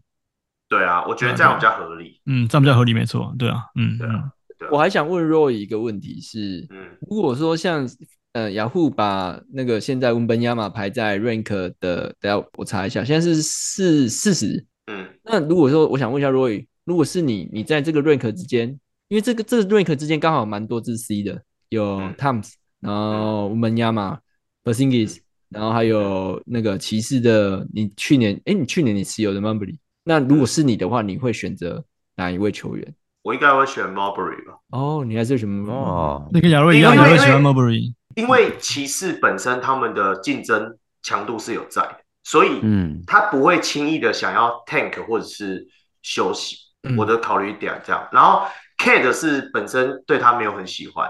[0.70, 2.22] 对啊，我觉得这样比较合理。
[2.26, 3.36] 嗯，这样比较合理，没错。
[3.38, 4.32] 对啊，嗯，对啊。
[4.72, 7.88] 我还想问 Roy 一个问题是，嗯，如果说像
[8.32, 11.44] 呃雅虎把那个现在温本亚马排在 rank
[11.80, 14.66] 的，等下我查一下，现在是四四十。
[14.88, 18.70] 嗯，那如果说我想问一下 Roy，如果是你，你在这个 rank 之间，
[19.10, 24.20] 因为这个这个 rank 之间刚好蛮多支 C 的，有 Towns，然后温本亚马、
[24.64, 25.20] Porzingis，
[25.56, 29.78] 然后还有那个骑士的，你去年哎，你去年你持有的 Mobley。
[30.04, 31.84] 那如果是你的话，你会选择
[32.16, 32.94] 哪一位球员？
[33.24, 34.60] 我应该会选 Mobley 吧。
[34.72, 36.30] 哦，你还是选 Mobley 哦。
[36.32, 37.94] 那跟亚瑞一样，也会喜欢 Mobley。
[38.16, 45.66] 因为骑士本身他们的竞争强度是有在的，所以嗯，他不会轻易的想要 tank 或者是
[46.02, 46.58] 休息。
[46.84, 48.08] 嗯、我的考虑点这样。
[48.12, 48.46] 然后
[48.78, 51.10] KAT 是本身对他没有很喜欢，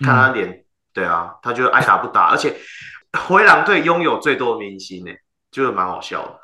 [0.00, 2.52] 看他脸，嗯、对啊，他就爱打不打，而且
[3.18, 5.12] 灰狼队拥有最多的明星呢，
[5.50, 6.38] 就是蛮好笑的。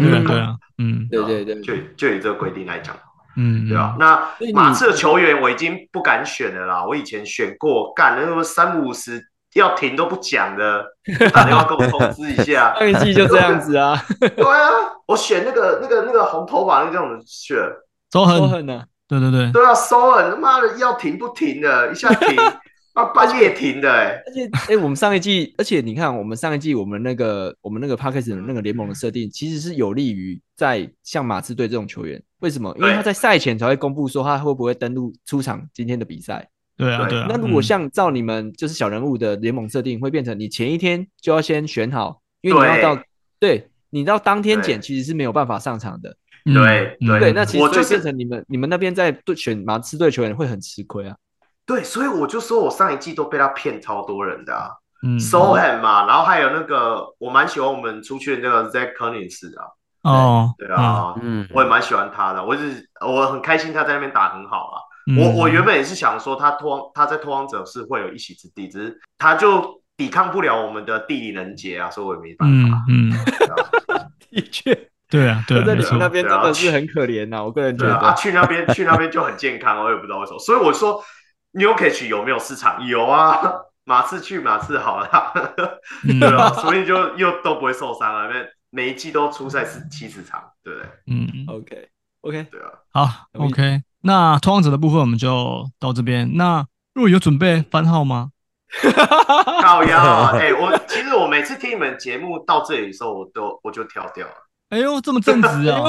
[0.00, 2.96] 嗯，对啊，嗯，对对对，就就以这个规定来讲，
[3.36, 3.96] 嗯，对吧？
[3.98, 9.20] 那马刺的球员我已经不敢选了啦，我以前选过，干那么三五十
[9.54, 10.84] 要停都不讲的，
[11.32, 12.74] 打电话跟我通知一下。
[12.78, 14.70] 上一季就这样子啊， 对啊，
[15.06, 17.56] 我选那个那个那个红头发那种选，
[18.12, 22.36] 收很呢，对对对，都要收很，他妈的要停不停的，一下停。
[22.98, 32.20] 啊，半夜停的哎、欸，而且哎、欸，我们上一季，而且你看，我们上一季我们那个我们那个 Podcast 的那个联盟的设定，其实是有利于在像马刺队这种球员。
[32.40, 32.74] 为什么？
[32.76, 36.48] 因为他在赛前才会公布说他会不会登录出场今天的比赛。
[36.76, 37.26] 对啊，对啊。
[37.28, 43.02] 那如果像照你们就是小人物的联盟设定，会变成你前一天就要先选好，因为你要到
[43.38, 46.16] 对你到当天剪其实是没有办法上场的。
[46.44, 51.14] 对对对，那其实就变成你们你们那边在对选马刺队球员会很吃亏啊。
[51.68, 54.70] 对，所以我就说我上一季都被他骗超多人的啊。
[55.06, 59.60] 嗯，Sochan 嘛，然后还有那个我蛮喜欢我们出去的那个 Zach Collins 的。
[60.02, 64.76] 哦，对啊，嗯，我也蛮喜欢他的，我是我很开心他在那边打很好啊。
[65.16, 72.84] 我我原本也是想说他拓他在拓荒者是会有一席之地，只是他就抵抗不了我们的地理人杰啊，所以我也没办法。
[72.88, 73.12] 嗯，
[74.30, 74.74] 的确，
[75.08, 80.38] 对啊，对啊，在你们那边真的是很可怜呐，我个人觉得啊，去那边去那边就很健康，我也不知道为什么。
[80.38, 81.02] 所以我说
[81.52, 82.84] Nurkic 有没有市场？
[82.86, 83.40] 有啊，
[83.84, 85.08] 马刺去马刺好了，
[86.20, 90.88] 对啊，所以就又都不会受伤了，因为每一季都出赛十七十场，对不对？
[91.06, 91.88] 嗯，OK
[92.20, 93.82] OK，对啊，好 OK。
[94.02, 96.36] 那拓荒者的部分我们就到这边。
[96.36, 98.30] 那如果有准备番号吗？
[99.62, 104.32] 靠腰，哎，我其实我每次听你们节目到这里的时候，我都我就跳掉了。
[104.68, 105.80] 哎呦，这么正直啊！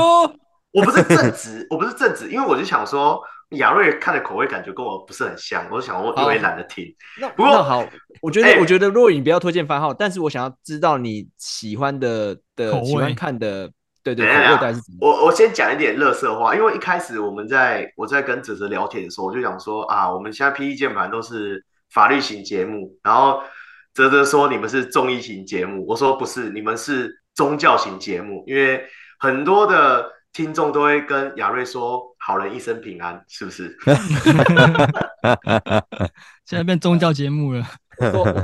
[0.72, 3.22] 我不是正直，我不是正直，因为我就想说
[3.58, 6.86] 亚瑞看的口味感觉跟我不是很像，我想我我也懒得听。
[7.20, 7.86] 那不过好，
[8.22, 13.72] 我觉得我觉得若影不要推荐番号，但是我想要知道你喜欢的的喜欢看的。
[14.02, 14.26] 对对，
[15.02, 23.44] 我我先讲一点乐色话，因为一开始我们在我在跟哲哲聊天的时候，我就想说啊，我们现在 PTT 键盘都是法律型节目，然后
[23.94, 28.82] 哲哲说你们是综艺型节目，我说不是，你们是宗教型节目，因为
[29.20, 33.76] 很多的听众都会跟亚瑞说好人一生平安，是不是？
[36.46, 37.66] 现在变宗教节目了，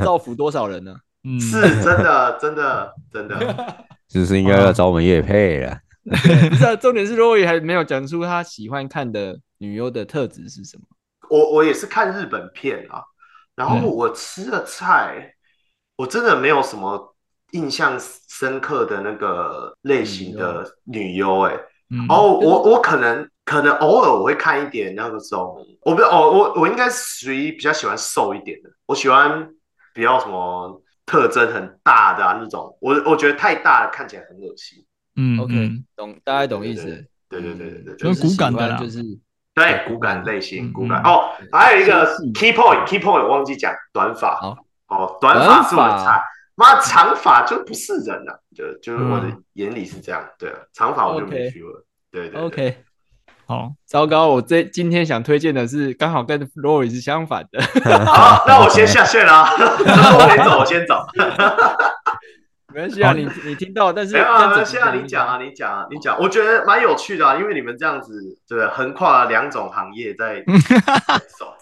[0.03, 0.95] 造福多少人呢？
[1.23, 3.37] 嗯， 是真的，真的，真的。
[4.09, 5.77] 是不是应该要找我们叶配了？
[6.49, 10.83] 不是啊，重点是 Roy 还没有讲出他喜欢看的女优的特质是什么。
[11.29, 13.01] 我我也是看日本片啊，
[13.55, 15.33] 然后我吃的菜，
[15.95, 17.15] 我真的没有什么
[17.51, 21.53] 印象深刻的那个类型的女优哎。
[22.09, 29.49] 哦，我我可能可能偶尔我会看一点那个种，我不哦我我应该属于比较喜欢瘦一点的，我喜欢
[29.93, 30.81] 比较什么。
[31.07, 34.83] 特征很大的啊，那种我我觉得太大了，看起来很恶心。
[35.15, 36.85] 嗯，OK，懂，大概懂意思。
[37.29, 39.03] 对对对对对，就是骨感的，就是
[39.53, 41.03] 对骨感类型，骨感。
[41.03, 44.39] 哦，还有一个 key point，key point 我忘记讲，短发。
[44.87, 46.19] 哦，短发是我的菜。
[46.55, 50.25] 妈，长发就不是人了，就就是我的眼里是这样。
[50.39, 51.85] 对，长发我就没去了。
[52.11, 52.83] 对对，OK。
[53.47, 54.27] 好，糟糕！
[54.29, 57.61] 我这今天想推荐的是刚好跟 Roy 是相反的。
[58.03, 59.43] 好，那我先下线了。
[59.53, 61.05] 我先走，我先走。
[62.73, 66.19] 没关系啊，你你听到，但是没有啊，现在你讲啊，你讲啊，你讲。
[66.19, 70.43] 我觉得蛮有趣的啊，因为你们这样子，对，横跨两种行业在
[71.37, 71.55] 走。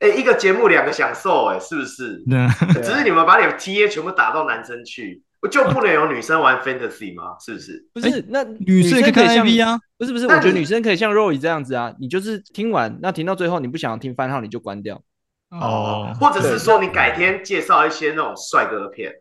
[0.00, 2.22] 哎，一个节目两个享受，哎，是不是？
[2.82, 5.22] 只是你们把你们 TA 全部打到男生去。
[5.42, 7.34] 我就不能有女生玩 fantasy 吗？
[7.40, 7.86] 是不是？
[7.94, 9.78] 不是，那女生可以看 AV 啊？
[9.96, 15.00] 不是不是，我觉得女生可以像 Roy 这样子啊，你就是听完，那听到最后你不想听番号，你就关掉。
[15.50, 19.12] 哦，或者是说你改天介绍一些那种帅哥的片，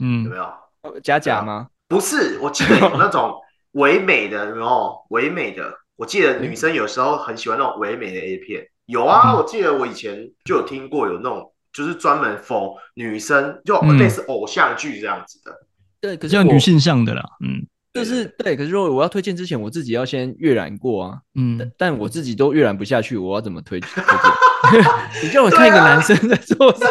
[0.00, 1.00] 嗯，有没有？
[1.04, 1.68] 假假吗？
[1.86, 3.34] 不是，我记得有那种
[3.72, 5.06] 唯美的，有没有？
[5.10, 11.52] 唯美的，我记得女生有时候很喜欢那种唯美的 A 片，有啊，我记得我以前就有听过有那种。
[11.72, 15.52] 就是专门 for 女生，就类似偶像剧这样子的，
[16.00, 17.64] 对，可是要女性向的啦，嗯，
[17.94, 24.84] 就是对，可是如果我要推荐之前，我自己要先阅览过啊，嗯，但我自己都阅览不下去，我要怎么推 推荐？
[25.22, 26.84] 你叫我看一个男生在做什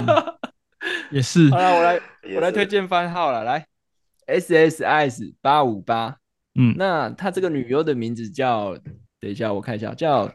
[0.00, 0.38] 么？
[1.12, 2.00] 也是，好了，我来
[2.36, 3.66] 我来推荐番号了，来。
[4.24, 6.16] S S S 八五八，
[6.54, 8.74] 嗯，那他这个女优的名字叫，
[9.20, 10.32] 等一下我看一下，叫，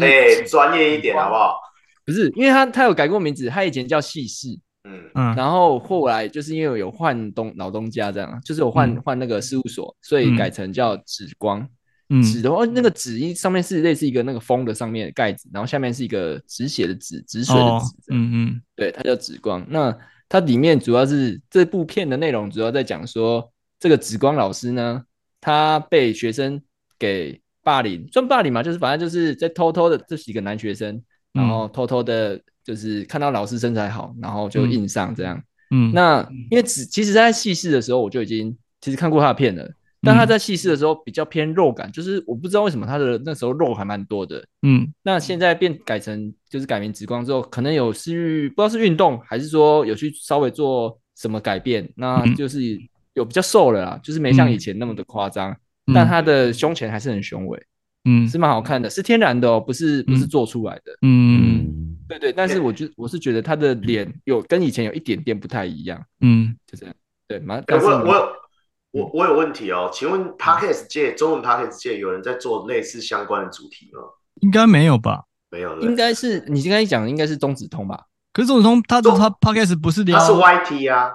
[0.00, 1.58] 哎，专业一点好不好？
[2.06, 4.48] 不是，因为他他有改过名字，他以前叫细视，
[4.84, 5.10] 嗯。
[5.14, 11.66] 嗯，然后后来就是因为有换东老东家这样，就是有换换那个事务所，所以改成叫紫光。
[12.10, 19.64] 嗯，紫的话，那个紫一上面是类似一个那个风的上面的盖子，然后下面是一个止血的止止水的止，嗯嗯，对，它叫紫光。
[19.70, 19.96] 那
[20.28, 25.02] 它里面主要是这部片的内容，主要在讲说这个紫光老师呢，
[25.40, 26.60] 他被学生
[26.98, 31.02] 给霸凌，算霸凌嘛，就是反正就是在偷偷的这几个男学生。
[31.32, 35.42] 然后偷偷的，就是看到老师身材好，然后就硬上这样。
[35.72, 39.68] 嗯，那因为只其实在细试的时候，我就已经其实看过他的片了。
[40.00, 44.44] 但他在细试的时候比较偏肉感，就是我不知道为什么他的那时候肉还蛮多的。
[44.62, 52.78] 嗯，那现在变改成就是改名紫光之后，可能有是不知道是运动还是说有去稍微做什么改变，那就是
[53.14, 55.56] 有比较瘦了啦，就是没像以前那么的夸张，
[55.92, 57.60] 但他的胸前还是很雄伟。
[58.06, 60.96] 嗯，是蛮好看的，是天然的哦，不是不是做出来的。
[61.00, 66.94] 嗯，对对，但是我就我是觉得他的脸有跟以前有一点点不太一样，嗯，就这样。
[67.26, 67.64] 对，蛮。
[67.66, 68.32] 我我
[68.90, 74.00] 我我有问题哦，请问 Podcast 界中文 Podcast 界有人在做类似相关的主题吗？
[74.42, 75.24] 应该没有吧？
[75.50, 78.04] 没有，应该是你刚才讲的应该是中指通吧？
[78.34, 81.12] 可是中指通他他他 Podcast 不是聊，他是 YT 啊，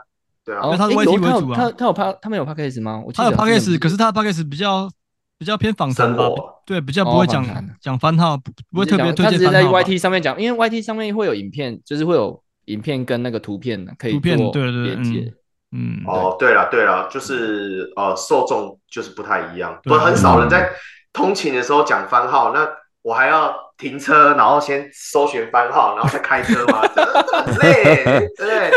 [0.50, 1.56] 对啊，他是 YT 为主啊。
[1.56, 3.04] 他他有拍他们有 Podcast 吗？
[3.14, 4.90] 他有 Podcast，可是他 Podcast 比较
[5.38, 6.24] 比较偏访谈吧？
[6.66, 7.46] 对，比较不会讲
[7.80, 8.36] 讲番号，
[8.72, 9.26] 不会特别推荐。
[9.26, 15.32] 他直接在 YT 上面讲，因为 YT 上面会有影片，就是会有影片跟那个图片可以图片对对连接。
[15.72, 20.68] 嗯，哦，对了对了，就是呃，受众就是不太一样，不很少人在
[21.14, 22.68] 通勤的时候讲番号，那
[23.04, 26.82] 我还要停车，然后先搜寻番号，然后再开车嘛？
[27.46, 28.70] 很累，对，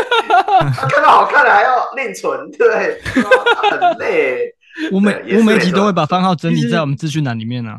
[0.89, 2.99] 看到好看的还要另存，对，
[3.69, 4.55] 很累。
[4.91, 7.75] 我每我每集都会把番号整理在我们资讯栏里面呢。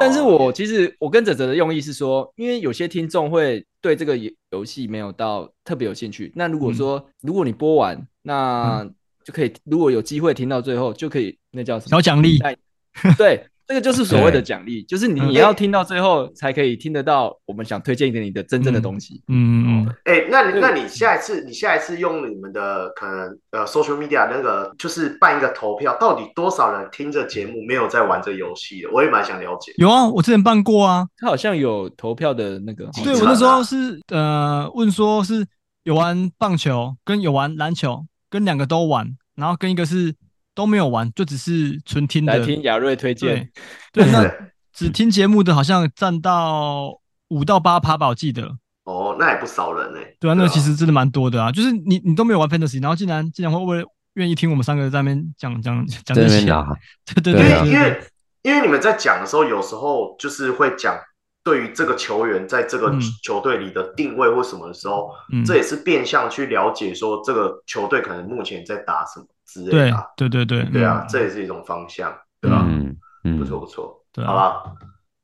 [0.00, 4.18] 但是我其实我跟哲哲的用意是说，因为有些听众会对这个
[4.50, 6.32] 游戏没有到特别有兴趣。
[6.34, 8.84] 那如果说如果你播完，那
[9.22, 12.38] 就可以，如果有机会听到最后，就可以那叫什么小奖励？
[13.16, 13.46] 对。
[13.66, 19.22] 这个就是所谓的奖励，就是你也要听到最后才可以听得到我们想推荐给你的真正的东西。
[19.28, 28.90] 嗯，哎，那那你下一次，你下一次用你们的可能呃 social media 那个，就是办一个投票，到底多少人听着节目没有在玩这游戏的？
[28.92, 29.72] 我也蛮想了解。
[29.78, 32.90] 有啊，我之前办过啊，他好像有投票的那个。
[33.02, 35.46] 对，我那时候是呃问说是
[35.84, 40.14] 有玩棒球跟有玩篮球，跟两个都玩，然后跟一个是。
[40.54, 42.38] 都没有玩，就只是纯听的。
[42.38, 43.50] 来听亚瑞推荐。
[43.92, 44.30] 对，对， 那
[44.72, 48.56] 只听节目的好像占到五到八趴吧，我记得。
[48.84, 49.98] 哦，那也不少人呢。
[50.20, 51.50] 对啊，那其实真的蛮多的啊。
[51.50, 53.84] 就是你你都没有玩 Fantasy，然后竟然竟然会为
[54.14, 56.44] 愿意听我们三个在那边讲讲讲这些。
[57.14, 58.02] 对对对，因为因为
[58.42, 60.96] 因为你们在讲的时候，有时候就是会讲
[61.42, 62.92] 对于这个球员在这个
[63.22, 65.10] 球队里的定位或什么的时候，
[65.46, 69.26] 这也是变相去了解说这个球队可能目前在打什么。
[69.70, 72.64] 对对对对对啊，这也是一种方向，对吧？
[72.66, 74.74] 嗯嗯，不错不错，对，好了，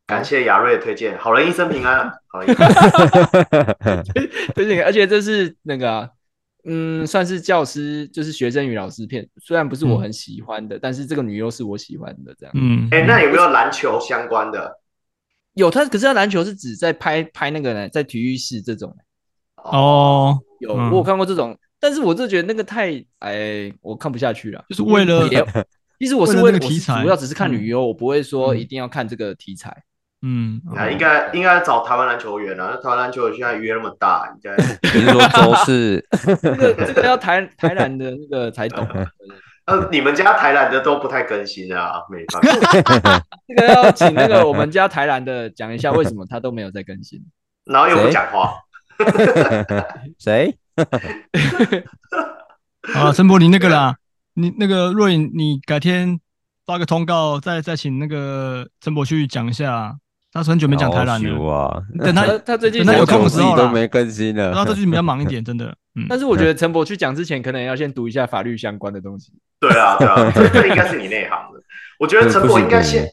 [0.06, 2.54] 感谢雅瑞的推荐，好人一生平安， 好人
[4.54, 6.08] 推荐，而且这是那个，
[6.64, 14.80] 嗯，算是教师，就是学生与老师片，虽然不是我很喜欢的，但是这个女优是我喜欢的，这样，嗯，哎，那有没有篮球相关的？
[15.54, 18.96] 有，他可是他篮球是指在拍拍那个呢，在体育室这种，
[19.56, 21.58] 哦，有，我有看过这种。
[21.80, 24.62] 但是我就觉得那个太哎，我看不下去了。
[24.68, 25.26] 就是为了，
[25.98, 29.82] 其实我是为了题材，主要只是看女优，我不会说一定要看这个题材。
[30.22, 34.54] 嗯，那应该应该找台湾篮球员啊，那台湾篮球员现在约那么大，应该
[34.92, 36.04] 比如说周四，
[36.42, 38.86] 这个这个要台台篮的那个才懂。
[39.64, 43.24] 呃，你们家台篮的都不太更新啊，没办法。
[43.48, 47.24] 这个要请那个我们家台篮的讲一下为什么他都没有在更新，
[47.64, 48.56] 然后又不讲话。
[50.20, 50.58] 谁？
[52.94, 53.94] 啊，陈柏霖那个啦，
[54.34, 56.18] 你那个若影，你改天
[56.66, 59.96] 发个通告，再再请那个陈柏去讲一下。
[60.32, 65.66] 他是很久没讲台南了，等他他最近他有空的时候都没更新了，然后他最近比较忙一点， 真的。
[65.96, 69.32] 嗯但是我觉得陈柏去讲之前，可能要先读一下法律相关的东西。
[69.58, 71.60] 对啊，对啊，这这应该是你内行的。
[71.98, 73.04] 我觉得陈柏应该先，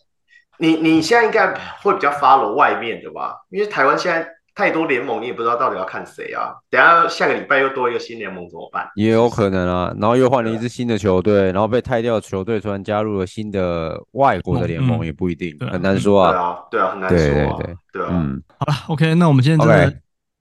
[0.60, 1.52] 你你现在应该
[1.82, 3.34] 会比较 follow 外面的吧？
[3.50, 4.37] 因为台湾现在。
[4.58, 6.50] 太多联盟，你也不知道到底要看谁啊？
[6.72, 8.90] 等下下个礼拜又多一个新联盟怎么办？
[8.96, 16.32] 也有可能啊，然后又换了一支新的球队，然后被汰掉的球队突然加入了新的外国的联盟，也不一定，很难说啊。
[16.32, 17.18] 对啊，对啊，很难说。
[17.18, 19.94] 对对对，嗯，好了，OK，那我们今天真的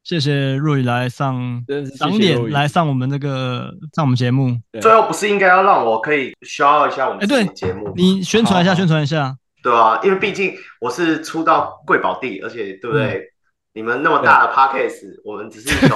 [0.03, 1.63] 谢谢若雨来上
[1.99, 4.57] 长脸来上我们这个上我们节目。
[4.81, 7.93] 最后不是应该要让我可以 show 一下我们对节目？
[7.95, 9.37] 你宣传一下，宣传一下。
[9.63, 13.31] 对啊，因为毕竟我是出到贵宝地，而且对不对？
[13.77, 15.95] 你们那么大的 podcast，我们只是小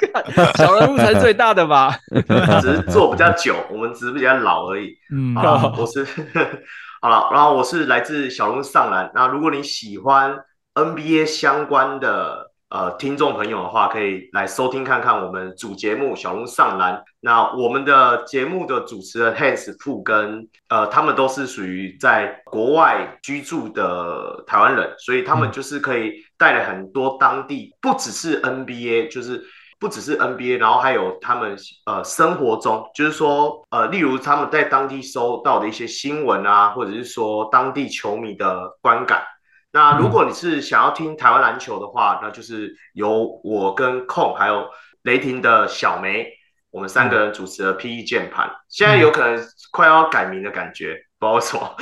[0.56, 1.94] 小人物才是最大的吧？
[2.62, 4.94] 只是做比较久，我们只是比较老而已。
[5.14, 6.06] 嗯，好，我是
[7.02, 9.10] 好了，然后我是来自小龙上篮。
[9.14, 10.38] 那如果你喜欢
[10.74, 16.98] NBA 相关的呃听众朋友的话，可以来收听看看我们主节目小龙上篮。
[17.20, 26.26] 那我们的节目的主持人 Hans 富跟呃，他们都是属于在国外居住的台湾人，所以他们就是可以。
[26.38, 29.44] 带了很多当地，不只是 NBA，就是
[29.80, 39.22] 不只是 NBA，然后还有他们呃生活中，就是说呃，例如他们在当地收到的一些新闻啊，或者是说当地球迷的观感。
[39.70, 44.66] 那如果你是想要听台湾篮球的话，那就是由我跟控还有
[45.02, 46.26] 雷霆的小梅，
[46.70, 48.50] 我们三个人主持的 PE 键盘。
[48.68, 49.38] 现在有可能
[49.70, 50.96] 快要改名的感觉。
[51.18, 51.74] 不知道为什么。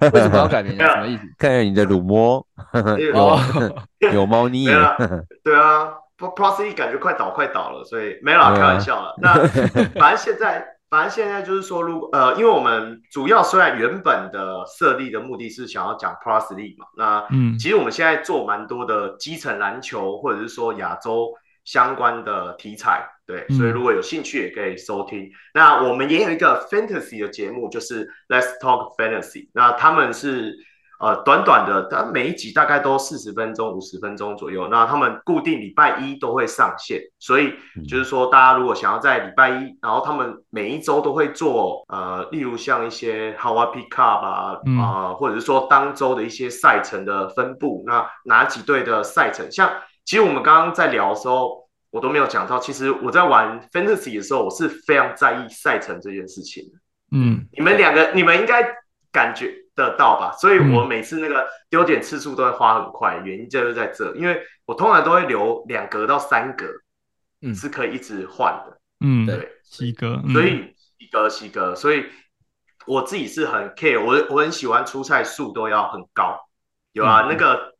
[0.12, 0.76] 为什么要改名？
[0.78, 1.22] 什么意思？
[1.38, 2.44] 看看你的乳摸，
[2.98, 3.38] 有
[4.12, 4.66] 有猫腻。
[5.44, 9.14] 对啊，Plus E 感觉快倒快倒了，所以没啦，开玩笑了。
[9.20, 9.34] 那
[10.00, 21.28] 反正现在，反正现在就是说，如果呃，因为我们主要虽然原本的设立的目的是想要讲 Plus League 嘛，那嗯，其实我们现在做蛮多的基层篮球，或者是说亚洲
[21.64, 23.06] 相关的题材。
[23.26, 25.20] 对，所以如果有兴趣也可以收听。
[25.20, 29.48] 嗯、那我们也有一个 fantasy 的节目，就是 Let's Talk Fantasy。
[29.52, 30.56] 那他们是
[31.00, 34.68] 呃短短的，但每一集大概都四十分钟、五十分钟左右。
[34.68, 37.52] 那他们固定礼拜一都会上线，所以
[37.88, 49.50] 就是说大家如果想要在礼拜一，然后他们每一周都会做呃，例如像一些 How I Pick Up 啊啊、嗯呃，或者是说当周的一些赛程的分布，那哪几队的赛程？
[49.50, 49.68] 像
[50.04, 51.65] 其实我们刚刚在聊的时候。
[51.96, 56.62] 我都没有讲到，其实我在玩 Fantasy 的时候，我是非常在意赛程这件事情。
[57.10, 58.62] 嗯，你们两个，你们应该
[59.10, 60.30] 感觉得到吧？
[60.36, 66.66] 所以我每次那个丢点次数都会花很快，原因就是在这，因为我通常都会留两格到三格，
[67.40, 68.78] 嗯，是可以一直换的。
[69.00, 72.04] 嗯，对，西格，所以西格西格，所以
[72.86, 76.38] 我自己是很 care，我我很喜欢出赛数都要很高。
[76.92, 77.74] 有啊，嗯、那个。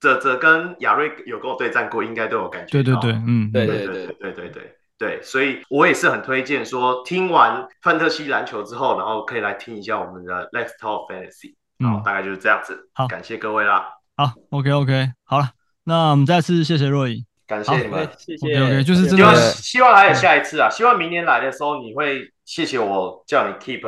[0.00, 2.72] 泽泽跟亚瑞有跟我对战过，应该都有感觉。
[2.72, 12.88] 对对对，嗯，对对对对对对对，所以我也是很推荐说，听完《范特西篮球》之后，然后可以来听一下我们的《Let's Talk Fantasy》，然后大概就是这样子。
[12.94, 13.88] 好，感谢各位啦。
[14.16, 15.50] 好，OK OK，好了，
[15.84, 17.24] 那我们再次谢谢若影。
[17.46, 18.60] 感谢你们，谢谢。
[18.60, 20.68] OK，就是真的，希望还有下一次啊！
[20.68, 23.82] 希望明年来的时候，你会谢谢我叫你 Keep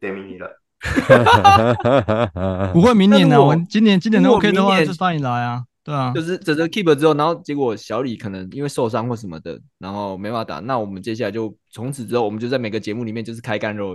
[0.00, 0.60] Demi 了。
[2.72, 5.62] 不会明年的，我们今年今年都 OK 的话，就欢迎来啊。
[5.82, 10.58] 对啊，就是整个 keep 之后，然后结果小李可能因为受伤或什么的，然后没办法打。
[10.60, 13.94] 那我们接下来就从此之后，我们就在每个节目里面就是开干肉。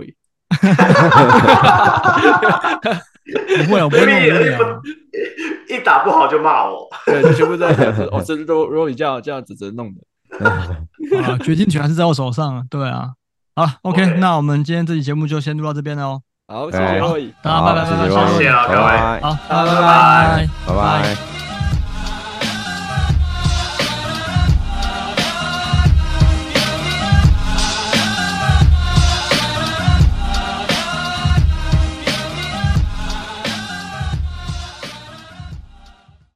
[3.66, 4.56] 不会，我不会。
[5.68, 10.00] 一打不好就骂我，对，就全部在讲哦，这都肉李这样这样子子弄的。
[11.24, 12.62] 啊，决定权还是在我手上啊。
[12.70, 13.14] 对啊，
[13.56, 16.22] 好，OK，那我们今天这期节目就先录到这边了哦。
[16.50, 21.29] 好，谢谢各位，大家拜拜，谢谢，谢谢各位，好，拜拜，拜拜。